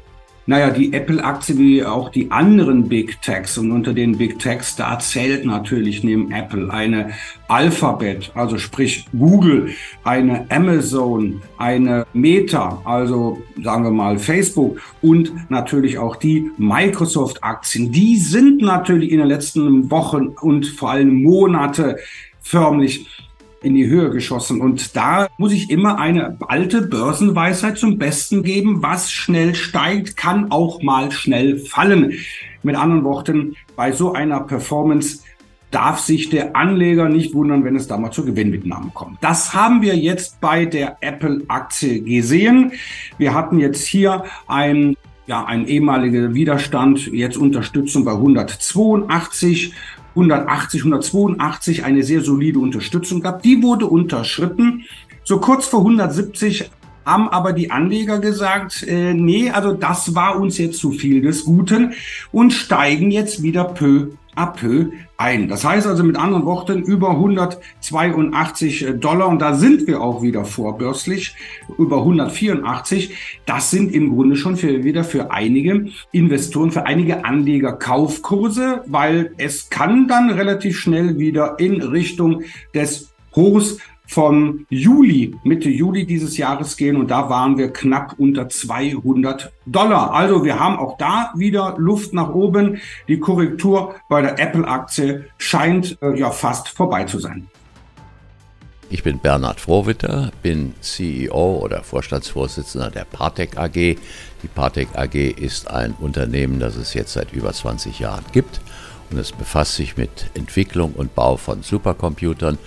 Naja, 0.50 0.70
die 0.70 0.92
Apple-Aktie 0.92 1.56
wie 1.58 1.84
auch 1.84 2.08
die 2.08 2.32
anderen 2.32 2.88
Big 2.88 3.22
Techs 3.22 3.56
und 3.56 3.70
unter 3.70 3.94
den 3.94 4.18
Big 4.18 4.40
Techs, 4.40 4.74
da 4.74 4.98
zählt 4.98 5.44
natürlich 5.44 6.02
neben 6.02 6.32
Apple 6.32 6.72
eine 6.72 7.10
Alphabet, 7.46 8.32
also 8.34 8.58
sprich 8.58 9.06
Google, 9.16 9.70
eine 10.02 10.46
Amazon, 10.50 11.40
eine 11.56 12.04
Meta, 12.14 12.82
also 12.84 13.40
sagen 13.62 13.84
wir 13.84 13.92
mal 13.92 14.18
Facebook 14.18 14.80
und 15.02 15.32
natürlich 15.52 15.98
auch 15.98 16.16
die 16.16 16.50
Microsoft-Aktien. 16.58 17.92
Die 17.92 18.16
sind 18.16 18.60
natürlich 18.60 19.12
in 19.12 19.18
den 19.18 19.28
letzten 19.28 19.88
Wochen 19.88 20.34
und 20.40 20.66
vor 20.66 20.90
allem 20.90 21.22
Monate 21.22 21.96
förmlich 22.40 23.06
in 23.62 23.74
die 23.74 23.86
Höhe 23.86 24.10
geschossen. 24.10 24.60
Und 24.60 24.96
da 24.96 25.28
muss 25.38 25.52
ich 25.52 25.70
immer 25.70 25.98
eine 25.98 26.36
alte 26.48 26.82
Börsenweisheit 26.82 27.78
zum 27.78 27.98
Besten 27.98 28.42
geben. 28.42 28.82
Was 28.82 29.10
schnell 29.12 29.54
steigt, 29.54 30.16
kann 30.16 30.50
auch 30.50 30.82
mal 30.82 31.10
schnell 31.12 31.58
fallen. 31.58 32.14
Mit 32.62 32.76
anderen 32.76 33.04
Worten, 33.04 33.56
bei 33.76 33.92
so 33.92 34.12
einer 34.12 34.40
Performance 34.40 35.20
darf 35.70 36.00
sich 36.00 36.30
der 36.30 36.56
Anleger 36.56 37.08
nicht 37.08 37.32
wundern, 37.32 37.64
wenn 37.64 37.76
es 37.76 37.86
da 37.86 37.96
mal 37.96 38.10
zur 38.10 38.26
Gewinnmitnahme 38.26 38.90
kommt. 38.92 39.18
Das 39.22 39.54
haben 39.54 39.82
wir 39.82 39.96
jetzt 39.96 40.40
bei 40.40 40.64
der 40.64 40.96
Apple-Aktie 41.00 42.02
gesehen. 42.02 42.72
Wir 43.18 43.34
hatten 43.34 43.58
jetzt 43.58 43.86
hier 43.86 44.24
ein 44.46 44.96
ja, 45.26 45.44
ein 45.44 45.68
ehemaliger 45.68 46.34
Widerstand, 46.34 47.06
jetzt 47.06 47.36
Unterstützung 47.36 48.04
bei 48.04 48.10
182 48.10 49.72
180, 50.10 50.82
182 50.82 51.84
eine 51.84 52.02
sehr 52.02 52.20
solide 52.20 52.58
Unterstützung 52.58 53.20
gab. 53.20 53.42
Die 53.42 53.62
wurde 53.62 53.86
unterschritten. 53.86 54.84
So 55.24 55.38
kurz 55.38 55.66
vor 55.66 55.80
170 55.80 56.70
haben 57.04 57.28
aber 57.28 57.52
die 57.52 57.70
Anleger 57.70 58.18
gesagt, 58.18 58.82
äh, 58.86 59.14
nee, 59.14 59.50
also 59.50 59.72
das 59.72 60.14
war 60.14 60.38
uns 60.38 60.58
jetzt 60.58 60.78
zu 60.78 60.92
viel 60.92 61.22
des 61.22 61.44
Guten 61.44 61.94
und 62.32 62.52
steigen 62.52 63.10
jetzt 63.10 63.42
wieder 63.42 63.64
peu 63.64 64.08
à 64.36 64.46
peu 64.46 64.92
ein. 65.16 65.48
Das 65.48 65.64
heißt 65.64 65.86
also 65.86 66.02
mit 66.04 66.16
anderen 66.16 66.46
Worten 66.46 66.82
über 66.82 67.10
182 67.10 68.86
Dollar 68.98 69.28
und 69.28 69.40
da 69.40 69.54
sind 69.54 69.86
wir 69.86 70.00
auch 70.00 70.22
wieder 70.22 70.44
vorbörslich 70.44 71.34
über 71.78 71.98
184. 71.98 73.14
Das 73.44 73.70
sind 73.70 73.92
im 73.92 74.14
Grunde 74.14 74.36
schon 74.36 74.56
für, 74.56 74.84
wieder 74.84 75.04
für 75.04 75.30
einige 75.30 75.86
Investoren, 76.12 76.70
für 76.70 76.86
einige 76.86 77.24
Anleger 77.24 77.72
Kaufkurse, 77.72 78.82
weil 78.86 79.34
es 79.36 79.68
kann 79.68 80.08
dann 80.08 80.30
relativ 80.30 80.78
schnell 80.78 81.18
wieder 81.18 81.56
in 81.58 81.82
Richtung 81.82 82.42
des 82.74 83.10
Hochs 83.34 83.78
vom 84.10 84.66
Juli, 84.70 85.36
Mitte 85.44 85.68
Juli 85.68 86.04
dieses 86.04 86.36
Jahres 86.36 86.76
gehen 86.76 86.96
und 86.96 87.12
da 87.12 87.30
waren 87.30 87.56
wir 87.56 87.72
knapp 87.72 88.14
unter 88.18 88.48
200 88.48 89.52
Dollar. 89.66 90.12
Also 90.12 90.44
wir 90.44 90.58
haben 90.58 90.78
auch 90.78 90.98
da 90.98 91.32
wieder 91.36 91.76
Luft 91.78 92.12
nach 92.12 92.30
oben. 92.30 92.80
Die 93.06 93.20
Korrektur 93.20 93.94
bei 94.08 94.20
der 94.20 94.36
Apple-Aktie 94.40 95.26
scheint 95.38 95.96
äh, 96.02 96.18
ja 96.18 96.32
fast 96.32 96.68
vorbei 96.68 97.04
zu 97.04 97.20
sein. 97.20 97.46
Ich 98.88 99.04
bin 99.04 99.20
Bernhard 99.20 99.60
Frohwitter, 99.60 100.32
bin 100.42 100.74
CEO 100.80 101.60
oder 101.62 101.84
Vorstandsvorsitzender 101.84 102.90
der 102.90 103.04
Partec 103.04 103.56
AG. 103.56 103.74
Die 103.74 104.48
Partec 104.52 104.88
AG 104.96 105.14
ist 105.14 105.70
ein 105.70 105.94
Unternehmen, 106.00 106.58
das 106.58 106.74
es 106.74 106.94
jetzt 106.94 107.12
seit 107.12 107.32
über 107.32 107.52
20 107.52 108.00
Jahren 108.00 108.24
gibt 108.32 108.60
und 109.10 109.18
es 109.18 109.30
befasst 109.30 109.76
sich 109.76 109.96
mit 109.96 110.30
Entwicklung 110.34 110.94
und 110.94 111.14
Bau 111.14 111.36
von 111.36 111.62
Supercomputern 111.62 112.58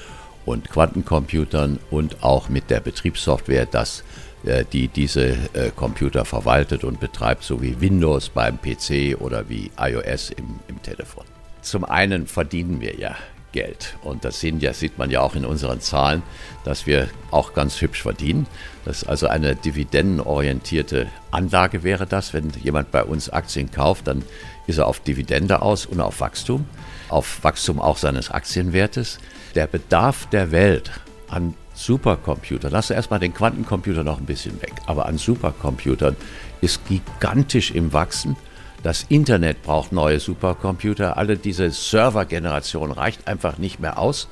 und 0.46 0.70
Quantencomputern 0.70 1.80
und 1.90 2.24
auch 2.24 2.50
mit 2.50 2.70
der 2.70 2.80
Betriebssoftware, 2.80 3.66
das, 3.66 4.04
äh, 4.46 4.66
die 4.72 4.88
diese 4.88 5.30
äh, 5.54 5.72
Computer 5.76 6.26
verwaltet 6.26 6.84
und 6.84 7.00
betreibt, 7.00 7.44
so 7.44 7.62
wie 7.62 7.80
Windows 7.80 8.30
beim 8.30 8.60
PC 8.60 9.20
oder 9.20 9.50
wie 9.50 9.72
iOS 9.80 10.32
im, 10.32 10.60
im 10.68 10.82
Telefon. 10.82 11.26
Zum 11.62 11.86
einen 11.86 12.28
verdienen 12.28 12.82
wir 12.82 12.96
ja 12.96 13.16
Geld. 13.54 13.96
Und 14.04 14.26
das 14.26 14.42
sehen 14.42 14.60
ja, 14.60 14.74
sieht 14.74 14.98
man 14.98 15.10
ja 15.10 15.22
auch 15.22 15.36
in 15.36 15.46
unseren 15.46 15.80
Zahlen, 15.80 16.24
dass 16.66 16.86
wir 16.86 17.08
auch 17.32 17.54
ganz 17.54 17.80
hübsch 17.80 18.02
verdienen. 18.02 18.48
Das 18.84 19.04
ist 19.04 19.08
also 19.08 19.28
eine 19.28 19.56
dividendenorientierte 19.56 21.08
Anlage 21.32 21.84
wäre 21.84 22.06
das. 22.06 22.34
Wenn 22.34 22.52
jemand 22.62 22.92
bei 22.92 23.04
uns 23.04 23.30
Aktien 23.30 23.72
kauft, 23.72 24.08
dann 24.08 24.24
ist 24.68 24.80
er 24.80 24.88
auf 24.88 25.00
Dividende 25.00 25.62
aus 25.62 25.86
und 25.86 26.02
auf 26.02 26.20
Wachstum. 26.20 26.66
Auf 27.08 27.44
Wachstum 27.44 27.80
auch 27.80 27.98
seines 27.98 28.30
Aktienwertes 28.30 29.20
der 29.56 29.68
Bedarf 29.68 30.28
der 30.30 30.52
Welt 30.52 30.92
an 31.30 31.54
Supercomputern, 31.74 32.72
lass 32.72 32.90
erstmal 32.90 33.20
den 33.20 33.34
Quantencomputer 33.34 34.04
noch 34.04 34.20
ein 34.20 34.26
bisschen 34.26 34.62
weg, 34.62 34.74
aber 34.86 35.06
an 35.08 35.18
Supercomputern 35.18 36.16
ist 36.62 36.86
gigantisch 36.88 37.72
im 37.72 37.94
Wachsen. 37.94 38.36
Das 38.84 39.06
Internet 39.08 39.64
braucht 39.64 39.94
neue 39.94 40.20
Supercomputer. 40.20 41.18
Alle 41.18 41.38
diese 41.38 41.72
Servergeneration 41.72 42.92
reicht 42.92 43.28
einfach 43.28 43.58
nicht 43.58 43.80
mehr 43.80 43.98
aus. 43.98 44.28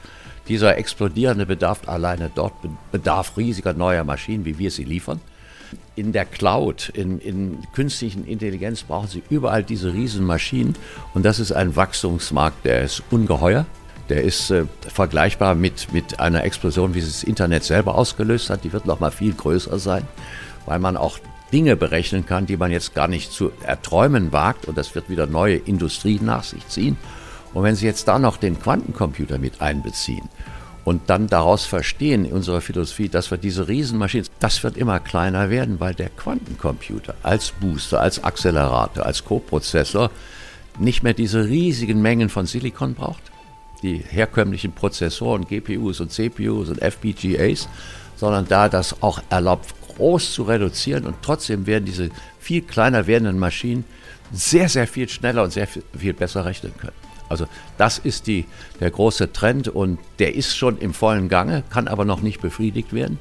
Dieser 0.49 0.77
explodierende 0.77 1.45
Bedarf 1.45 1.87
alleine 1.87 2.29
dort 2.33 2.53
bedarf 2.91 3.37
riesiger 3.37 3.73
neuer 3.73 4.03
Maschinen, 4.03 4.43
wie 4.43 4.57
wir 4.57 4.69
sie 4.69 4.83
liefern. 4.83 5.21
In 5.95 6.11
der 6.11 6.25
Cloud, 6.25 6.89
in, 6.89 7.19
in 7.19 7.59
künstlichen 7.73 8.25
Intelligenz 8.25 8.83
brauchen 8.83 9.07
sie 9.07 9.23
überall 9.29 9.63
diese 9.63 9.93
Riesenmaschinen. 9.93 10.75
Und 11.13 11.23
das 11.23 11.39
ist 11.39 11.53
ein 11.53 11.77
Wachstumsmarkt, 11.77 12.65
der 12.65 12.81
ist 12.81 13.03
ungeheuer. 13.09 13.65
Der 14.11 14.25
ist 14.25 14.51
äh, 14.51 14.65
vergleichbar 14.89 15.55
mit, 15.55 15.93
mit 15.93 16.19
einer 16.19 16.43
Explosion, 16.43 16.93
wie 16.93 16.99
es 16.99 17.05
das 17.05 17.23
Internet 17.23 17.63
selber 17.63 17.95
ausgelöst 17.95 18.49
hat. 18.49 18.65
Die 18.65 18.73
wird 18.73 18.85
noch 18.85 18.99
mal 18.99 19.09
viel 19.09 19.31
größer 19.31 19.79
sein, 19.79 20.05
weil 20.65 20.79
man 20.79 20.97
auch 20.97 21.17
Dinge 21.53 21.77
berechnen 21.77 22.25
kann, 22.25 22.45
die 22.45 22.57
man 22.57 22.71
jetzt 22.71 22.93
gar 22.93 23.07
nicht 23.07 23.31
zu 23.31 23.53
erträumen 23.65 24.33
wagt. 24.33 24.65
Und 24.65 24.77
das 24.77 24.95
wird 24.95 25.09
wieder 25.09 25.27
neue 25.27 25.55
Industrie 25.55 26.19
nach 26.21 26.43
sich 26.43 26.67
ziehen. 26.67 26.97
Und 27.53 27.63
wenn 27.63 27.75
Sie 27.75 27.85
jetzt 27.85 28.05
da 28.09 28.19
noch 28.19 28.35
den 28.35 28.59
Quantencomputer 28.59 29.37
mit 29.37 29.61
einbeziehen 29.61 30.27
und 30.83 31.09
dann 31.09 31.27
daraus 31.27 31.63
verstehen 31.63 32.25
in 32.25 32.33
unserer 32.33 32.59
Philosophie, 32.59 33.07
dass 33.07 33.31
wir 33.31 33.37
diese 33.37 33.69
Riesenmaschinen, 33.69 34.27
das 34.39 34.61
wird 34.61 34.75
immer 34.75 34.99
kleiner 34.99 35.49
werden, 35.49 35.79
weil 35.79 35.93
der 35.93 36.09
Quantencomputer 36.09 37.15
als 37.23 37.51
Booster, 37.51 38.01
als 38.01 38.21
Accelerator, 38.25 39.05
als 39.05 39.23
Coprozessor 39.23 40.11
nicht 40.79 41.01
mehr 41.01 41.13
diese 41.13 41.45
riesigen 41.45 42.01
Mengen 42.01 42.27
von 42.27 42.45
Silikon 42.45 42.93
braucht, 42.93 43.31
die 43.81 43.97
herkömmlichen 43.97 44.73
Prozessoren, 44.73 45.45
GPUs 45.45 45.99
und 45.99 46.11
CPUs 46.11 46.69
und 46.69 46.81
FPGAs, 46.81 47.67
sondern 48.15 48.47
da 48.47 48.69
das 48.69 49.01
auch 49.01 49.21
erlaubt, 49.29 49.73
groß 49.95 50.33
zu 50.33 50.43
reduzieren 50.43 51.05
und 51.05 51.15
trotzdem 51.21 51.65
werden 51.65 51.85
diese 51.85 52.09
viel 52.39 52.61
kleiner 52.61 53.07
werdenden 53.07 53.39
Maschinen 53.39 53.83
sehr, 54.31 54.69
sehr 54.69 54.87
viel 54.87 55.09
schneller 55.09 55.43
und 55.43 55.51
sehr 55.51 55.67
viel 55.67 56.13
besser 56.13 56.45
rechnen 56.45 56.73
können. 56.77 56.93
Also 57.29 57.47
das 57.77 57.97
ist 57.97 58.27
die, 58.27 58.45
der 58.79 58.91
große 58.91 59.31
Trend 59.31 59.69
und 59.69 59.99
der 60.19 60.35
ist 60.35 60.55
schon 60.55 60.77
im 60.77 60.93
vollen 60.93 61.29
Gange, 61.29 61.63
kann 61.69 61.87
aber 61.87 62.03
noch 62.03 62.21
nicht 62.21 62.41
befriedigt 62.41 62.93
werden, 62.93 63.19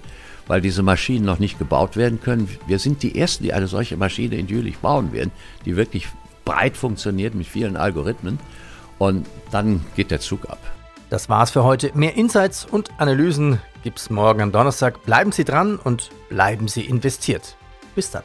weil 0.49 0.61
diese 0.61 0.83
Maschinen 0.83 1.25
noch 1.25 1.39
nicht 1.39 1.59
gebaut 1.59 1.97
werden 1.97 2.21
können. 2.21 2.49
Wir 2.67 2.81
sind 2.81 3.05
die 3.05 3.17
Ersten, 3.17 3.45
die 3.45 3.53
eine 3.53 3.69
solche 3.69 3.97
Maschine 3.97 4.35
in 4.35 4.49
Jülich 4.49 4.79
bauen 4.79 5.13
werden, 5.13 5.31
die 5.65 5.77
wirklich 5.77 6.09
breit 6.45 6.77
funktioniert 6.77 7.35
mit 7.35 7.47
vielen 7.47 7.77
Algorithmen. 7.77 8.41
Und 9.01 9.27
dann 9.51 9.85
geht 9.97 10.11
der 10.11 10.21
Zug 10.21 10.49
ab. 10.51 10.59
Das 11.09 11.31
war's 11.31 11.51
für 11.51 11.65
heute. 11.65 11.91
Mehr 11.95 12.17
Insights 12.17 12.67
und 12.67 12.91
Analysen 13.01 13.59
gibt's 13.83 14.11
morgen 14.11 14.43
am 14.43 14.53
Donnerstag. 14.53 15.03
Bleiben 15.05 15.33
Sie 15.33 15.45
dran 15.45 15.77
und 15.77 16.11
bleiben 16.29 16.69
Sie 16.69 16.83
investiert. 16.83 17.57
Bis 17.95 18.11
dann. 18.11 18.23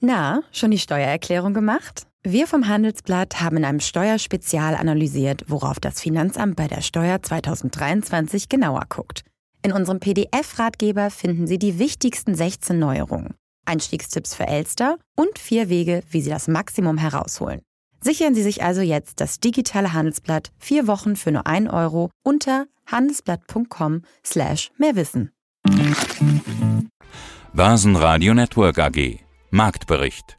Na, 0.00 0.42
schon 0.50 0.70
die 0.70 0.78
Steuererklärung 0.78 1.52
gemacht? 1.52 2.06
Wir 2.22 2.46
vom 2.46 2.66
Handelsblatt 2.66 3.42
haben 3.42 3.58
in 3.58 3.66
einem 3.66 3.80
Steuerspezial 3.80 4.74
analysiert, 4.76 5.44
worauf 5.46 5.78
das 5.78 6.00
Finanzamt 6.00 6.56
bei 6.56 6.66
der 6.66 6.80
Steuer 6.80 7.22
2023 7.22 8.48
genauer 8.48 8.84
guckt. 8.88 9.24
In 9.62 9.72
unserem 9.72 10.00
PDF-Ratgeber 10.00 11.10
finden 11.10 11.46
Sie 11.46 11.58
die 11.58 11.78
wichtigsten 11.78 12.34
16 12.34 12.78
Neuerungen, 12.78 13.34
Einstiegstipps 13.66 14.34
für 14.34 14.46
Elster 14.46 14.96
und 15.16 15.38
vier 15.38 15.68
Wege, 15.68 16.02
wie 16.08 16.22
Sie 16.22 16.30
das 16.30 16.48
Maximum 16.48 16.96
herausholen. 16.96 17.60
Sichern 18.04 18.34
Sie 18.34 18.42
sich 18.42 18.62
also 18.62 18.82
jetzt 18.82 19.22
das 19.22 19.40
digitale 19.40 19.94
Handelsblatt 19.94 20.52
vier 20.58 20.86
Wochen 20.86 21.16
für 21.16 21.32
nur 21.32 21.46
1 21.46 21.72
Euro 21.72 22.10
unter 22.22 22.66
handelsblatt.com 22.86 24.02
slash 24.22 24.70
mehrwissen. 24.76 25.32
Börsenradio 27.54 28.34
Network 28.34 28.78
AG 28.78 29.20
Marktbericht. 29.50 30.38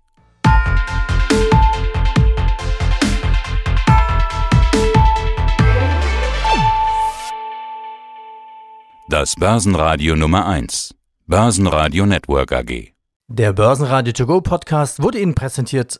Das 9.10 9.34
Börsenradio 9.36 10.16
Nummer 10.16 10.46
1 10.46 10.94
Börsenradio 11.26 12.06
Network 12.06 12.52
AG 12.52 12.94
Der 13.28 13.54
Börsenradio 13.54 14.14
To 14.14 14.28
Go 14.28 14.42
Podcast 14.42 15.02
wurde 15.02 15.20
Ihnen 15.20 15.34
präsentiert 15.34 16.00